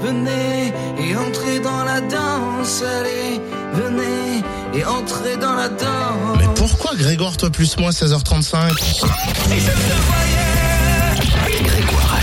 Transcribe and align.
venez 0.00 0.72
et 0.98 1.16
entrez 1.16 1.60
dans 1.60 1.84
la 1.84 2.00
danse, 2.00 2.82
allez, 2.82 3.40
venez 3.74 4.42
et 4.74 4.84
entrez 4.84 5.36
dans 5.36 5.54
la 5.54 5.68
danse. 5.68 6.38
Mais 6.38 6.48
pourquoi 6.54 6.94
Grégoire, 6.96 7.36
toi 7.36 7.50
plus 7.50 7.76
moi, 7.78 7.90
16h35 7.90 8.74
Grégoire 8.76 9.10
a 9.10 10.47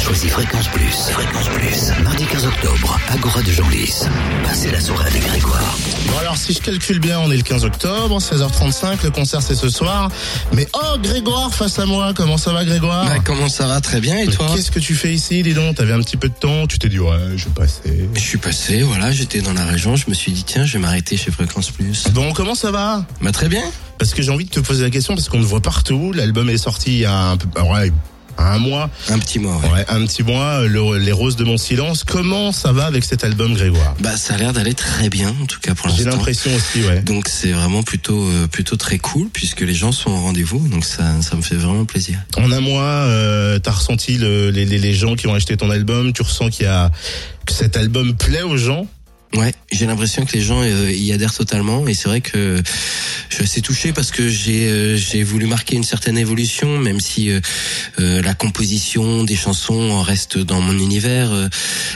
choisi 0.05 0.29
Fréquence 0.29 0.67
Plus. 0.67 1.09
Fréquence 1.09 1.49
Plus. 1.49 2.03
Mardi 2.03 2.25
15 2.25 2.45
octobre, 2.45 2.99
Agora 3.09 3.41
de 3.41 3.51
Genlis. 3.51 4.03
Passez 4.43 4.69
la 4.69 4.79
soirée 4.79 5.07
avec 5.07 5.25
Grégoire. 5.25 5.75
Bon 6.07 6.17
alors 6.19 6.37
si 6.37 6.53
je 6.53 6.59
calcule 6.59 6.99
bien, 6.99 7.19
on 7.21 7.31
est 7.31 7.37
le 7.37 7.41
15 7.41 7.65
octobre, 7.65 8.19
16h35, 8.19 9.03
le 9.03 9.09
concert 9.09 9.41
c'est 9.41 9.55
ce 9.55 9.67
soir. 9.67 10.11
Mais 10.53 10.67
oh 10.73 10.99
Grégoire 11.01 11.51
face 11.51 11.79
à 11.79 11.87
moi, 11.87 12.13
comment 12.15 12.37
ça 12.37 12.53
va 12.53 12.65
Grégoire? 12.65 13.05
Bah, 13.05 13.17
comment 13.25 13.49
ça 13.49 13.65
va? 13.65 13.81
Très 13.81 13.99
bien 13.99 14.19
et 14.19 14.27
toi? 14.27 14.47
Qu'est-ce 14.53 14.69
que 14.69 14.77
tu 14.77 14.93
fais 14.93 15.11
ici, 15.11 15.41
dis 15.41 15.55
donc 15.55 15.77
T'avais 15.77 15.93
un 15.93 16.01
petit 16.01 16.17
peu 16.17 16.29
de 16.29 16.35
temps, 16.35 16.67
tu 16.67 16.77
t'es 16.77 16.89
dit 16.89 16.99
ouais, 16.99 17.17
je 17.35 17.45
vais 17.45 17.51
passer. 17.55 18.07
Je 18.13 18.19
suis 18.19 18.37
passé, 18.37 18.83
voilà, 18.83 19.11
j'étais 19.11 19.41
dans 19.41 19.53
la 19.53 19.65
région, 19.65 19.95
je 19.95 20.05
me 20.07 20.13
suis 20.13 20.31
dit 20.31 20.43
tiens, 20.43 20.67
je 20.67 20.73
vais 20.73 20.79
m'arrêter 20.79 21.17
chez 21.17 21.31
Fréquence 21.31 21.71
Plus. 21.71 22.09
Bon, 22.11 22.31
comment 22.31 22.53
ça 22.53 22.69
va? 22.69 23.03
Bah 23.21 23.31
très 23.31 23.49
bien. 23.49 23.63
Parce 23.97 24.13
que 24.13 24.21
j'ai 24.21 24.29
envie 24.29 24.45
de 24.45 24.51
te 24.51 24.59
poser 24.59 24.83
la 24.83 24.91
question 24.91 25.15
parce 25.15 25.29
qu'on 25.29 25.39
te 25.39 25.45
voit 25.45 25.61
partout. 25.61 26.11
L'album 26.13 26.47
est 26.49 26.57
sorti 26.57 26.91
il 26.91 26.99
y 26.99 27.05
a 27.05 27.29
un 27.29 27.37
peu, 27.37 27.47
ouais, 27.61 27.91
un 28.37 28.57
mois, 28.59 28.89
Un 29.09 29.19
petit 29.19 29.39
mois, 29.39 29.57
ouais. 29.57 29.69
ouais, 29.71 29.85
un 29.87 30.05
petit 30.05 30.23
mois. 30.23 30.63
le- 30.65 30.97
les 30.97 31.11
roses 31.11 31.35
de 31.35 31.43
mon 31.43 31.57
silence. 31.57 32.03
Comment 32.03 32.51
ça 32.51 32.71
va 32.71 32.85
avec 32.85 33.03
cet 33.03 33.23
album, 33.23 33.53
Grégoire? 33.53 33.95
Bah 33.99 34.17
ça 34.17 34.33
a 34.35 34.37
l'air 34.37 34.53
d'aller 34.53 34.73
très 34.73 35.09
bien, 35.09 35.33
en 35.41 35.45
tout 35.45 35.59
cas 35.59 35.75
pour 35.75 35.89
J'ai 35.89 36.03
l'instant. 36.03 36.11
l'impression 36.17 36.51
aussi, 36.55 36.83
ouais. 36.83 37.01
Donc 37.01 37.27
c'est 37.27 37.51
vraiment 37.51 37.83
plutôt 37.83 38.23
euh, 38.27 38.47
plutôt 38.47 38.75
très 38.75 38.97
cool 38.97 39.29
puisque 39.31 39.61
les 39.61 39.73
gens 39.73 39.91
sont 39.91 40.11
au 40.11 40.19
rendez-vous, 40.21 40.67
donc 40.67 40.85
ça 40.85 41.21
ça 41.21 41.35
me 41.35 41.41
fait 41.41 41.55
vraiment 41.55 41.85
plaisir. 41.85 42.17
En 42.37 42.51
un 42.51 42.59
mois, 42.61 42.83
euh, 42.83 43.59
t'as 43.59 43.71
ressenti 43.71 44.17
le- 44.17 44.49
les, 44.51 44.65
les, 44.65 44.77
les 44.77 44.93
gens 44.93 45.15
qui 45.15 45.27
ont 45.27 45.33
acheté 45.33 45.57
ton 45.57 45.69
album? 45.69 46.13
Tu 46.13 46.21
ressens 46.21 46.49
qu'il 46.49 46.65
y 46.65 46.69
a 46.69 46.91
que 47.45 47.53
cet 47.53 47.77
album 47.77 48.15
plaît 48.15 48.41
aux 48.41 48.57
gens? 48.57 48.87
Ouais, 49.35 49.53
j'ai 49.71 49.85
l'impression 49.85 50.23
que 50.25 50.31
les 50.33 50.41
gens 50.41 50.61
euh, 50.61 50.91
y 50.91 51.11
adhèrent 51.11 51.33
totalement 51.33 51.87
et 51.87 51.93
c'est 51.93 52.07
vrai 52.07 52.21
que 52.21 52.61
je 53.29 53.35
suis 53.35 53.43
assez 53.43 53.61
touché 53.61 53.91
parce 53.91 54.11
que 54.11 54.29
j'ai 54.29 54.67
euh, 54.69 54.95
j'ai 54.95 55.23
voulu 55.23 55.45
marquer 55.45 55.75
une 55.75 55.83
certaine 55.83 56.17
évolution, 56.17 56.77
même 56.77 57.01
si 57.01 57.29
euh, 57.29 57.41
euh, 57.99 58.21
la 58.21 58.33
composition 58.33 59.23
des 59.25 59.35
chansons 59.35 60.01
reste 60.01 60.37
dans 60.37 60.61
mon 60.61 60.77
univers. 60.77 61.33
euh, 61.33 61.49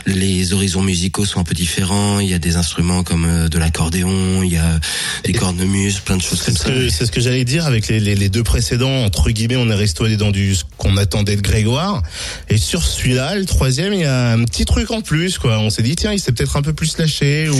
les 0.06 0.52
horizons 0.54 0.82
musicaux 0.82 1.24
sont 1.24 1.40
un 1.40 1.44
peu 1.46 1.54
différents. 1.54 2.20
Il 2.20 2.28
y 2.28 2.34
a 2.34 2.40
des 2.40 2.58
instruments 2.58 3.04
comme 3.04 3.26
euh, 3.26 3.48
de 3.48 3.58
l'accordéon, 3.58 4.44
il 4.44 4.52
y 4.52 4.58
a 4.58 4.80
des 5.24 5.34
cornemuses, 5.34 6.00
plein 6.00 6.18
de 6.18 6.22
choses 6.22 6.40
C'est 6.42 6.48
comme 6.48 6.58
ce 6.58 6.64
ça. 6.64 6.70
que, 6.72 6.90
c'est 6.90 7.06
ce 7.06 7.12
que 7.12 7.22
j'allais 7.22 7.46
dire 7.46 7.66
avec 7.66 7.88
les, 7.88 8.00
les, 8.02 8.16
les 8.16 8.30
deux 8.30 8.44
précédents. 8.44 9.06
Entre 9.06 9.30
guillemets, 9.32 9.56
on 9.56 9.70
est 9.70 9.76
resté 9.76 10.18
dans 10.18 10.32
du 10.32 10.56
ce 10.56 10.64
qu'on 10.78 10.98
attendait 10.98 11.36
de 11.38 11.42
Grégoire. 11.42 12.04
Et 12.50 12.58
sur 12.58 12.84
celui-là, 12.84 13.36
le 13.36 13.46
troisième, 13.46 13.94
il 13.94 14.02
y 14.02 14.06
a 14.06 14.32
un 14.32 14.44
petit 14.46 14.66
truc 14.66 14.92
en 14.92 15.02
plus, 15.02 15.38
quoi. 15.38 15.60
On 15.60 15.70
s'est 15.70 15.84
dit, 15.84 15.96
tiens, 15.96 16.12
il 16.12 16.20
s'est 16.20 16.32
peut-être 16.32 16.58
un 16.58 16.62
peu 16.62 16.74
plus 16.74 16.98
lâché 16.98 17.29
ou? 17.50 17.56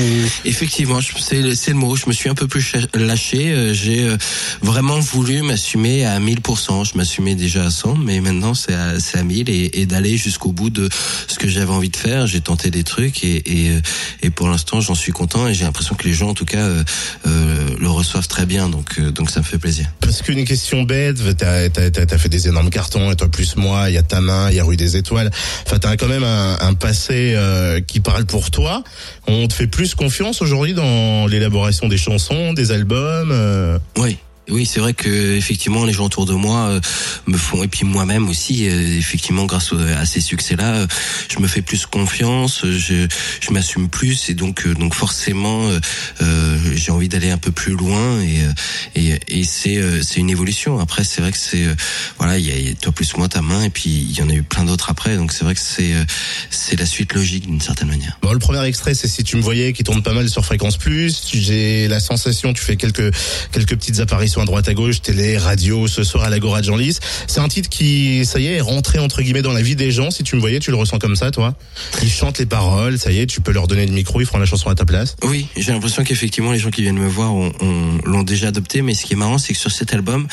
Effectivement, 0.46 1.00
c'est 1.20 1.42
le, 1.42 1.56
c'est 1.56 1.72
le 1.72 1.78
mot. 1.78 1.96
Je 1.96 2.06
me 2.08 2.14
suis 2.14 2.30
un 2.30 2.36
peu 2.36 2.48
plus 2.48 2.74
lâché. 2.94 3.50
euh, 3.52 3.74
J'ai 3.74 4.04
euh, 4.04 4.18
vraiment 4.62 5.00
voulu 5.00 5.42
m'assumer 5.42 6.06
à 6.06 6.20
1000%. 6.20 6.90
Je 6.92 6.98
m'assumais 6.98 7.36
déjà 7.36 7.66
à 7.66 7.72
100, 7.72 7.96
mais 7.96 8.20
maintenant 8.22 8.54
c'est 8.54 8.74
à, 8.74 8.94
à 9.14 9.24
1000 9.24 9.50
et, 9.50 9.82
et 9.82 9.86
d'aller 9.86 10.18
jusqu'au 10.18 10.52
bout 10.52 10.70
de 10.70 10.90
ce 11.28 11.38
que 11.40 11.48
j'avais 11.48 11.72
envie 11.72 11.90
de 11.90 11.96
faire. 11.98 12.28
J'ai 12.28 12.42
tenté 12.42 12.72
des 12.72 12.84
trucs 12.84 13.24
et, 13.24 13.38
et, 13.46 13.70
euh, 13.72 13.82
et 14.24 14.30
pour 14.30 14.48
l'instant 14.48 14.82
j'en 14.82 14.96
suis 14.96 15.12
content 15.12 15.48
et 15.48 15.54
j'ai 15.54 15.66
l'impression 15.66 15.96
que 15.96 16.06
les 16.08 16.14
gens 16.14 16.30
en 16.30 16.34
tout 16.34 16.46
cas 16.46 16.60
euh, 16.60 16.84
euh, 17.28 17.70
le 17.80 17.90
reçoivent 17.90 18.28
très 18.28 18.46
bien. 18.46 18.70
Donc 18.70 18.96
euh, 19.00 19.12
donc 19.12 19.30
ça 19.30 19.40
me 19.42 19.46
fait 19.46 19.58
plaisir. 19.58 19.86
Parce 20.00 20.22
qu'une 20.22 20.46
question 20.46 20.84
bête, 20.84 21.18
t'as, 21.38 21.70
t'as, 21.70 21.90
t'as 21.92 22.18
fait 22.18 22.30
des 22.30 22.48
énormes 22.48 22.70
cartons, 22.70 23.12
et 23.12 23.16
toi 23.16 23.28
plus 23.30 23.56
moi, 23.56 23.90
il 23.90 23.94
y 23.96 23.98
a 23.98 24.04
ta 24.04 24.22
main, 24.22 24.50
il 24.50 24.56
y 24.56 24.60
a 24.60 24.64
Rue 24.64 24.78
des 24.78 24.98
Étoiles. 24.98 25.30
Enfin, 25.66 25.78
t'as 25.80 25.96
quand 25.98 26.08
même 26.08 26.24
un, 26.24 26.58
un 26.62 26.74
passé 26.74 27.34
euh, 27.36 27.80
qui 27.82 28.00
parle 28.00 28.26
pour 28.26 28.52
toi. 28.52 28.84
On 29.28 29.48
te 29.48 29.54
fait 29.60 29.68
plus 29.68 29.94
confiance 29.94 30.42
aujourd'hui 30.42 30.74
dans 30.74 31.28
l'élaboration 31.28 31.90
des 31.90 31.98
chansons, 31.98 32.54
des 32.54 32.72
albums. 32.72 33.30
euh. 33.34 33.78
Oui. 33.98 34.18
Oui, 34.50 34.66
c'est 34.66 34.80
vrai 34.80 34.94
que 34.94 35.36
effectivement 35.36 35.86
les 35.86 35.94
gens 35.94 36.06
autour 36.06 36.26
de 36.26 36.34
moi 36.34 36.70
euh, 36.70 36.80
me 37.28 37.38
font 37.38 37.64
et 37.64 37.68
puis 37.68 37.86
moi-même 37.86 38.28
aussi 38.30 38.68
euh, 38.68 38.98
effectivement 38.98 39.46
grâce 39.46 39.72
au- 39.74 39.80
à 39.80 40.06
ces 40.06 40.22
succès-là, 40.22 40.76
euh, 40.76 40.88
je 41.30 41.40
me 41.40 41.48
fais 41.48 41.62
plus 41.62 41.86
confiance, 41.86 42.64
euh, 42.66 42.78
je 42.78 43.08
je 43.42 43.52
m'assume 43.52 43.90
plus 43.90 44.30
et 44.30 44.34
donc 44.34 44.66
euh, 44.66 44.74
donc 44.74 44.94
forcément 44.96 45.68
euh, 45.68 45.80
euh, 46.22 46.58
j'ai 46.76 46.92
envie 46.92 47.10
d'aller 47.10 47.30
un 47.32 47.38
peu 47.38 47.52
plus 47.52 47.74
loin 47.74 48.22
et 48.22 48.44
euh, 48.44 48.54
et, 48.96 49.40
et 49.40 49.44
c'est 49.44 49.78
euh, 49.78 50.02
c'est 50.02 50.20
une 50.20 50.30
évolution. 50.30 50.80
Après 50.80 51.04
c'est 51.04 51.22
vrai 51.22 51.32
que 51.32 51.38
c'est 51.38 51.64
euh, 51.66 51.76
voilà, 52.18 52.38
il 52.38 52.46
y 52.46 52.70
a, 52.72 52.74
toi 52.76 52.92
plus 52.92 53.16
moi 53.18 53.28
ta 53.30 53.42
main 53.42 53.64
et 53.64 53.70
puis 53.70 53.90
il 53.90 54.18
y 54.18 54.22
en 54.22 54.30
a 54.30 54.34
eu 54.34 54.44
plein 54.44 54.66
d'autres 54.66 54.90
après 54.90 55.16
donc 55.18 55.32
c'est 55.32 55.44
vrai 55.44 55.54
que 55.56 55.62
c'est 55.62 55.94
euh, 55.94 56.04
c'est 56.50 56.78
la 56.80 56.86
suite 56.86 57.14
logique 57.14 57.46
d'une 57.46 57.62
certaine 57.62 57.88
manière. 57.90 58.18
Bon, 58.22 58.34
le 58.34 58.40
premier 58.40 58.64
extrait, 58.66 58.94
c'est 58.96 59.08
si 59.08 59.24
tu 59.24 59.36
me 59.38 59.42
voyais, 59.42 59.74
qui 59.74 59.84
tourne 59.84 60.02
pas 60.04 60.14
mal 60.14 60.30
sur 60.30 60.46
Fréquence 60.46 60.78
Plus. 60.78 61.22
J'ai 61.34 61.88
la 61.88 62.00
sensation, 62.00 62.54
tu 62.54 62.64
fais 62.64 62.76
quelques 62.78 63.14
quelques 63.52 63.76
petites 63.76 64.00
apparitions 64.00 64.39
droite 64.46 64.68
à 64.68 64.74
gauche, 64.74 65.02
télé, 65.02 65.38
radio, 65.38 65.88
ce 65.88 66.04
soir 66.04 66.24
à 66.24 66.30
l'Agora 66.30 66.62
de 66.62 66.66
Genlis. 66.66 66.98
C'est 67.28 67.40
un 67.40 67.48
titre 67.48 67.70
qui, 67.70 68.26
ça 68.26 68.40
y 68.40 68.48
est, 68.48 68.54
est 68.56 68.62
rentré 68.62 69.00
entre 69.00 69.22
guillemets 69.22 69.42
dans 69.42 69.54
la 69.54 69.62
vie 69.62 69.76
des 69.76 69.92
gens. 69.92 70.12
Si 70.12 70.24
tu 70.24 70.36
me 70.36 70.42
voyais, 70.42 70.60
tu 70.60 70.72
le 70.72 70.78
ressens 70.78 71.00
comme 71.00 71.16
ça, 71.16 71.32
toi. 71.32 71.56
Ils 72.02 72.10
chantent 72.10 72.40
les 72.40 72.46
paroles, 72.46 72.98
ça 73.00 73.12
y 73.12 73.20
est, 73.20 73.26
tu 73.26 73.42
peux 73.42 73.52
leur 73.52 73.68
donner 73.68 73.86
le 73.86 73.94
micro, 73.94 74.20
ils 74.22 74.26
feront 74.26 74.40
la 74.40 74.46
chanson 74.46 74.70
à 74.70 74.76
ta 74.76 74.86
place. 74.86 75.16
Oui, 75.24 75.48
j'ai 75.56 75.72
l'impression 75.72 76.04
qu'effectivement 76.04 76.52
les 76.52 76.60
gens 76.60 76.70
qui 76.72 76.82
viennent 76.82 76.98
me 77.00 77.08
voir 77.08 77.34
ont- 77.34 77.52
ont- 77.60 77.98
l'ont 78.06 78.24
déjà 78.24 78.48
adopté, 78.50 78.82
mais 78.82 78.94
ce 78.94 79.06
qui 79.06 79.14
est 79.14 79.18
marrant, 79.18 79.38
c'est 79.38 79.54
que 79.54 79.60
sur 79.60 79.72
cet 79.72 79.94
album, 79.94 80.28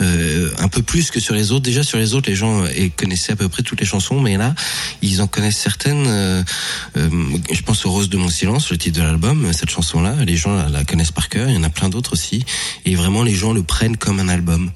euh, 0.00 0.50
un 0.58 0.68
peu 0.68 0.82
plus 0.82 1.10
que 1.10 1.20
sur 1.20 1.34
les 1.34 1.52
autres, 1.52 1.62
déjà 1.64 1.82
sur 1.82 1.98
les 1.98 2.14
autres, 2.14 2.28
les 2.28 2.36
gens 2.36 2.62
euh, 2.64 2.68
connaissaient 2.96 3.32
à 3.32 3.36
peu 3.36 3.48
près 3.48 3.62
toutes 3.62 3.80
les 3.80 3.86
chansons, 3.86 4.20
mais 4.20 4.36
là, 4.36 4.54
ils 5.02 5.20
en 5.22 5.26
connaissent 5.26 5.56
certaines. 5.58 6.06
euh, 6.06 6.42
je 6.96 7.62
pense 7.62 7.84
au 7.86 7.90
Rose 7.90 8.08
de 8.08 8.16
mon 8.16 8.28
silence, 8.28 8.70
le 8.70 8.78
titre 8.78 8.98
de 8.98 9.04
l'album, 9.04 9.52
cette 9.52 9.70
chanson-là, 9.70 10.14
les 10.24 10.36
gens 10.36 10.54
la 10.68 10.84
connaissent 10.84 11.12
par 11.12 11.28
cœur. 11.28 11.48
Il 11.48 11.54
y 11.54 11.58
en 11.58 11.62
a 11.62 11.70
plein 11.70 11.88
d'autres 11.88 12.12
aussi, 12.12 12.44
et 12.84 12.94
vraiment 12.94 13.22
les 13.22 13.34
gens 13.34 13.47
le 13.52 13.62
prennent 13.62 13.96
comme 13.96 14.20
un 14.20 14.28
album. 14.28 14.70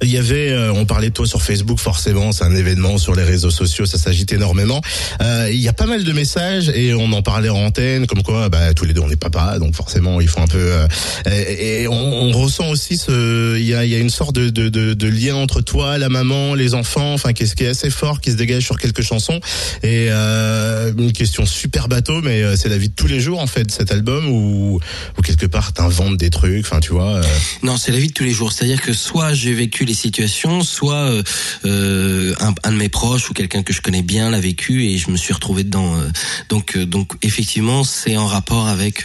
Il 0.00 0.10
y 0.10 0.16
avait, 0.16 0.50
euh, 0.50 0.72
on 0.72 0.86
parlait 0.86 1.08
de 1.08 1.14
toi 1.14 1.26
sur 1.26 1.42
Facebook, 1.42 1.80
forcément, 1.80 2.30
c'est 2.30 2.44
un 2.44 2.54
événement 2.54 2.98
sur 2.98 3.16
les 3.16 3.24
réseaux 3.24 3.50
sociaux, 3.50 3.84
ça 3.84 3.98
s'agite 3.98 4.32
énormément. 4.32 4.80
Euh, 5.20 5.48
il 5.50 5.58
y 5.58 5.66
a 5.66 5.72
pas 5.72 5.86
mal 5.86 6.04
de 6.04 6.12
messages 6.12 6.68
et 6.68 6.94
on 6.94 7.12
en 7.12 7.22
parlait 7.22 7.48
en 7.48 7.58
antenne, 7.58 8.06
comme 8.06 8.22
quoi, 8.22 8.48
bah, 8.48 8.74
tous 8.74 8.84
les 8.84 8.92
deux 8.92 9.00
on 9.00 9.10
est 9.10 9.16
papa, 9.16 9.58
donc 9.58 9.74
forcément 9.74 10.20
il 10.20 10.28
faut 10.28 10.40
un 10.40 10.46
peu. 10.46 10.58
euh, 10.58 10.86
et 11.26 11.88
on, 11.88 11.94
on 11.94 12.30
ressent 12.30 12.68
aussi 12.70 12.96
ce, 12.96 13.58
il 13.58 13.64
y 13.64 13.74
a, 13.74 13.84
il 13.84 13.90
y 13.90 13.96
a 13.96 13.98
une 13.98 14.10
sorte 14.10 14.36
de, 14.36 14.50
de, 14.50 14.68
de, 14.68 14.94
de 14.94 15.06
lien 15.08 15.34
entre 15.34 15.62
toi, 15.62 15.98
la 15.98 16.08
maman, 16.08 16.54
les 16.54 16.74
enfants, 16.74 17.14
enfin, 17.14 17.32
qu'est-ce 17.32 17.56
qui 17.56 17.64
est 17.64 17.68
assez 17.68 17.90
fort, 17.90 18.20
qui 18.20 18.30
se 18.30 18.36
dégage 18.36 18.64
sur 18.64 18.78
quelques 18.78 19.02
chansons. 19.02 19.40
Et 19.82 20.06
euh, 20.10 20.92
une 20.96 21.12
question 21.12 21.44
super 21.44 21.88
bateau, 21.88 22.22
mais 22.22 22.42
euh, 22.42 22.54
c'est 22.56 22.68
la 22.68 22.78
vie 22.78 22.88
de 22.88 22.94
tous 22.94 23.08
les 23.08 23.18
jours 23.18 23.40
en 23.40 23.48
fait, 23.48 23.70
cet 23.72 23.90
album 23.90 24.28
où 24.28 24.80
quelque 25.24 25.46
part 25.46 25.72
t'inventes 25.72 26.16
des 26.16 26.30
trucs, 26.30 26.64
enfin, 26.64 26.80
tu 26.80 26.92
vois. 26.92 27.20
Non, 27.62 27.76
c'est 27.76 27.90
la 27.92 27.98
vie 27.98 28.08
de 28.08 28.12
tous 28.12 28.24
les 28.24 28.30
jours. 28.30 28.52
C'est-à-dire 28.52 28.80
que 28.80 28.92
soit 28.92 29.34
j'ai 29.34 29.52
vécu 29.52 29.84
les 29.88 29.94
situations, 29.94 30.62
soit 30.62 30.94
euh, 30.94 31.22
euh, 31.64 32.34
un, 32.40 32.70
de 32.70 32.76
mes 32.76 32.88
proches 32.88 33.30
ou 33.30 33.34
quelqu'un 33.34 33.62
que 33.62 33.72
je 33.72 33.80
connais 33.80 34.02
bien 34.02 34.30
l'a 34.30 34.38
vécu 34.38 34.84
et 34.84 34.98
je 34.98 35.10
me 35.10 35.16
suis 35.16 35.32
retrouvé 35.32 35.64
dedans. 35.64 35.96
euh. 35.96 36.10
Donc, 36.48 36.76
donc 36.78 37.14
effectivement, 37.22 37.82
c'est 37.84 38.16
en 38.16 38.26
rapport 38.26 38.68
avec 38.68 39.04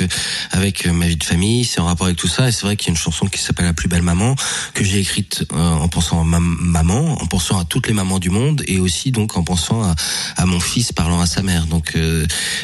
avec 0.52 0.86
ma 0.86 1.08
vie 1.08 1.16
de 1.16 1.24
famille, 1.24 1.64
c'est 1.64 1.80
en 1.80 1.86
rapport 1.86 2.08
avec 2.08 2.18
tout 2.18 2.28
ça. 2.28 2.50
Et 2.50 2.52
c'est 2.52 2.64
vrai 2.64 2.76
qu'il 2.76 2.88
y 2.88 2.92
a 2.92 2.94
une 2.94 2.98
chanson 3.02 3.26
qui 3.26 3.40
s'appelle 3.40 3.66
La 3.66 3.74
plus 3.74 3.88
belle 3.88 4.02
maman 4.02 4.36
que 4.74 4.84
j'ai 4.84 5.00
écrite 5.00 5.46
en 5.54 5.88
pensant 5.88 6.22
à 6.22 6.24
ma 6.24 6.40
maman, 6.40 7.22
en 7.22 7.26
pensant 7.28 7.58
à 7.58 7.66
toutes 7.66 7.88
les 7.88 7.94
mamans 7.94 8.20
du 8.20 8.30
monde 8.30 8.62
et 8.68 8.80
aussi 8.80 9.12
donc 9.12 9.38
en 9.38 9.44
pensant 9.44 9.82
à, 10.36 10.46
mon 10.46 10.60
fils 10.60 10.92
parlant 10.92 11.22
à 11.22 11.26
sa 11.26 11.42
mère. 11.42 11.66
Donc, 11.66 11.98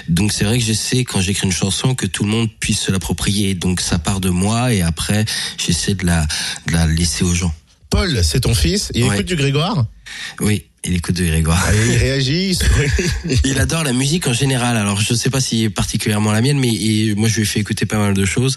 donc 0.10 0.34
c'est 0.34 0.44
vrai 0.44 0.60
que 0.60 0.64
j'essaie 0.66 1.06
quand 1.06 1.22
j'écris 1.22 1.48
une 1.48 1.54
chanson 1.54 1.96
que 1.96 2.06
tout 2.06 2.24
le 2.24 2.30
monde 2.30 2.50
puisse 2.60 2.82
se 2.82 2.92
l'approprier. 2.92 3.56
Donc 3.56 3.80
ça 3.80 3.98
part 3.98 4.20
de 4.20 4.30
moi 4.30 4.74
et 4.74 4.82
après 4.82 5.24
j'essaie 5.58 5.96
de 5.96 6.06
la 6.06 6.28
de 6.68 6.74
la 6.74 6.86
laisser 6.86 7.24
aux 7.24 7.34
gens. 7.34 7.54
Paul, 7.90 8.24
c'est 8.24 8.42
ton 8.42 8.54
fils, 8.54 8.92
il 8.94 9.04
Ouais. 9.06 9.16
écoute 9.16 9.26
du 9.26 9.36
Grégoire? 9.36 9.86
Oui, 10.42 10.64
il 10.86 10.96
écoute 10.96 11.16
de 11.16 11.26
Grégoire. 11.26 11.62
Ah, 11.68 11.72
Il 11.76 11.98
réagit, 11.98 12.58
il 13.44 13.60
adore 13.60 13.84
la 13.84 13.92
musique 13.94 14.28
en 14.28 14.34
général. 14.34 14.78
Alors 14.78 15.02
je 15.02 15.14
sais 15.14 15.30
pas 15.30 15.42
si 15.42 15.68
particulièrement 15.70 16.32
la 16.32 16.42
mienne, 16.42 16.58
mais 16.60 16.70
il- 16.70 17.16
moi 17.18 17.28
je 17.28 17.36
lui 17.36 17.42
ai 17.42 17.46
fait 17.46 17.60
écouter 17.60 17.86
pas 17.86 17.98
mal 17.98 18.14
de 18.14 18.24
choses, 18.26 18.56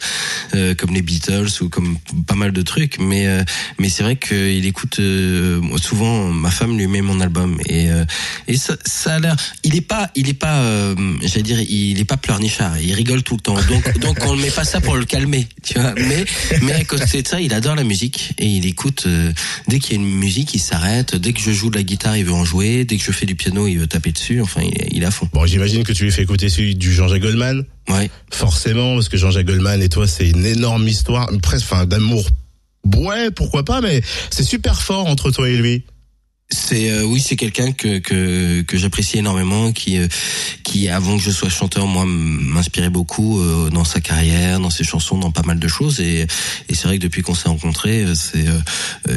euh, 0.54 0.74
comme 0.76 0.94
les 0.94 1.02
Beatles 1.02 1.48
ou 1.60 1.68
comme 1.68 1.98
pas 2.26 2.34
mal 2.36 2.52
de 2.52 2.62
trucs. 2.62 2.98
Mais 3.00 3.26
euh, 3.26 3.42
mais 3.80 3.88
c'est 3.88 4.04
vrai 4.04 4.14
qu'il 4.16 4.64
écoute 4.66 5.00
euh, 5.00 5.60
souvent. 5.78 6.28
Ma 6.28 6.50
femme 6.52 6.78
lui 6.78 6.86
met 6.86 7.00
mon 7.02 7.20
album 7.20 7.58
et 7.66 7.90
euh, 7.90 8.04
et 8.46 8.56
ça, 8.56 8.76
ça 8.86 9.14
a 9.14 9.18
l'air. 9.18 9.36
Il 9.64 9.74
est 9.74 9.80
pas 9.80 10.10
il 10.14 10.28
est 10.28 10.34
pas 10.34 10.62
euh, 10.62 10.94
j'allais 11.22 11.42
dire 11.42 11.60
il 11.60 11.98
est 11.98 12.04
pas 12.04 12.16
pleurnichard. 12.16 12.78
Il 12.80 12.92
rigole 12.94 13.24
tout 13.24 13.34
le 13.34 13.40
temps. 13.40 13.56
Donc 13.68 13.98
donc 14.00 14.18
on 14.24 14.36
ne 14.36 14.42
met 14.42 14.50
pas 14.52 14.64
ça 14.64 14.80
pour 14.80 14.94
le 14.96 15.04
calmer, 15.04 15.48
tu 15.64 15.74
vois. 15.78 15.92
Mais 15.96 16.24
mais 16.62 16.72
à 16.72 16.84
côté 16.84 17.22
de 17.22 17.26
ça, 17.26 17.40
il 17.40 17.52
adore 17.52 17.74
la 17.74 17.84
musique 17.84 18.32
et 18.38 18.46
il 18.46 18.64
écoute 18.64 19.04
euh, 19.06 19.32
dès 19.66 19.80
qu'il 19.80 19.96
y 19.96 19.98
a 19.98 20.02
une 20.02 20.14
musique, 20.14 20.54
il 20.54 20.60
s'arrête. 20.60 21.16
Dès 21.16 21.32
que 21.32 21.40
je 21.42 21.50
joue 21.50 21.70
de 21.70 21.76
la 21.76 21.82
guitare, 21.82 22.16
il 22.16 22.24
veut 22.24 22.32
en 22.32 22.44
jouer. 22.44 22.84
Dès 22.84 22.96
que 22.96 23.02
je 23.02 23.12
fais 23.12 23.26
du 23.26 23.34
piano, 23.34 23.66
il 23.66 23.78
veut 23.78 23.86
taper 23.86 24.12
dessus. 24.12 24.40
Enfin, 24.40 24.62
il, 24.62 24.74
il 24.96 25.02
est 25.02 25.06
à 25.06 25.10
fond. 25.10 25.28
Bon, 25.32 25.44
j'imagine 25.44 25.82
que 25.82 25.92
tu 25.92 26.04
lui 26.04 26.12
fais 26.12 26.22
écouter 26.22 26.48
celui 26.48 26.74
du 26.76 26.92
Jean-Jacques 26.92 27.22
Goldman. 27.22 27.64
Ouais. 27.88 28.10
Forcément, 28.30 28.94
parce 28.94 29.08
que 29.08 29.16
Jean-Jacques 29.16 29.46
Goldman 29.46 29.82
et 29.82 29.88
toi, 29.88 30.06
c'est 30.06 30.28
une 30.28 30.46
énorme 30.46 30.86
histoire, 30.86 31.28
presque, 31.42 31.66
enfin, 31.70 31.84
d'amour. 31.84 32.26
Ouais, 32.96 33.30
pourquoi 33.30 33.64
pas, 33.64 33.80
mais 33.80 34.02
c'est 34.30 34.44
super 34.44 34.82
fort 34.82 35.06
entre 35.06 35.30
toi 35.30 35.48
et 35.48 35.56
lui. 35.56 35.84
C'est 36.52 36.90
euh, 36.90 37.02
oui, 37.04 37.20
c'est 37.20 37.36
quelqu'un 37.36 37.72
que 37.72 37.98
que, 37.98 38.62
que 38.62 38.76
j'apprécie 38.76 39.18
énormément, 39.18 39.72
qui 39.72 39.98
euh, 39.98 40.06
qui 40.62 40.88
avant 40.88 41.16
que 41.16 41.22
je 41.22 41.30
sois 41.30 41.48
chanteur, 41.48 41.86
moi 41.86 42.04
m'inspirait 42.06 42.90
beaucoup 42.90 43.40
euh, 43.40 43.70
dans 43.70 43.84
sa 43.84 44.00
carrière, 44.00 44.60
dans 44.60 44.70
ses 44.70 44.84
chansons, 44.84 45.18
dans 45.18 45.30
pas 45.30 45.42
mal 45.42 45.58
de 45.58 45.68
choses. 45.68 46.00
Et, 46.00 46.26
et 46.68 46.74
c'est 46.74 46.86
vrai 46.86 46.98
que 46.98 47.02
depuis 47.02 47.22
qu'on 47.22 47.34
s'est 47.34 47.48
rencontrés, 47.48 48.04
c'est 48.14 48.44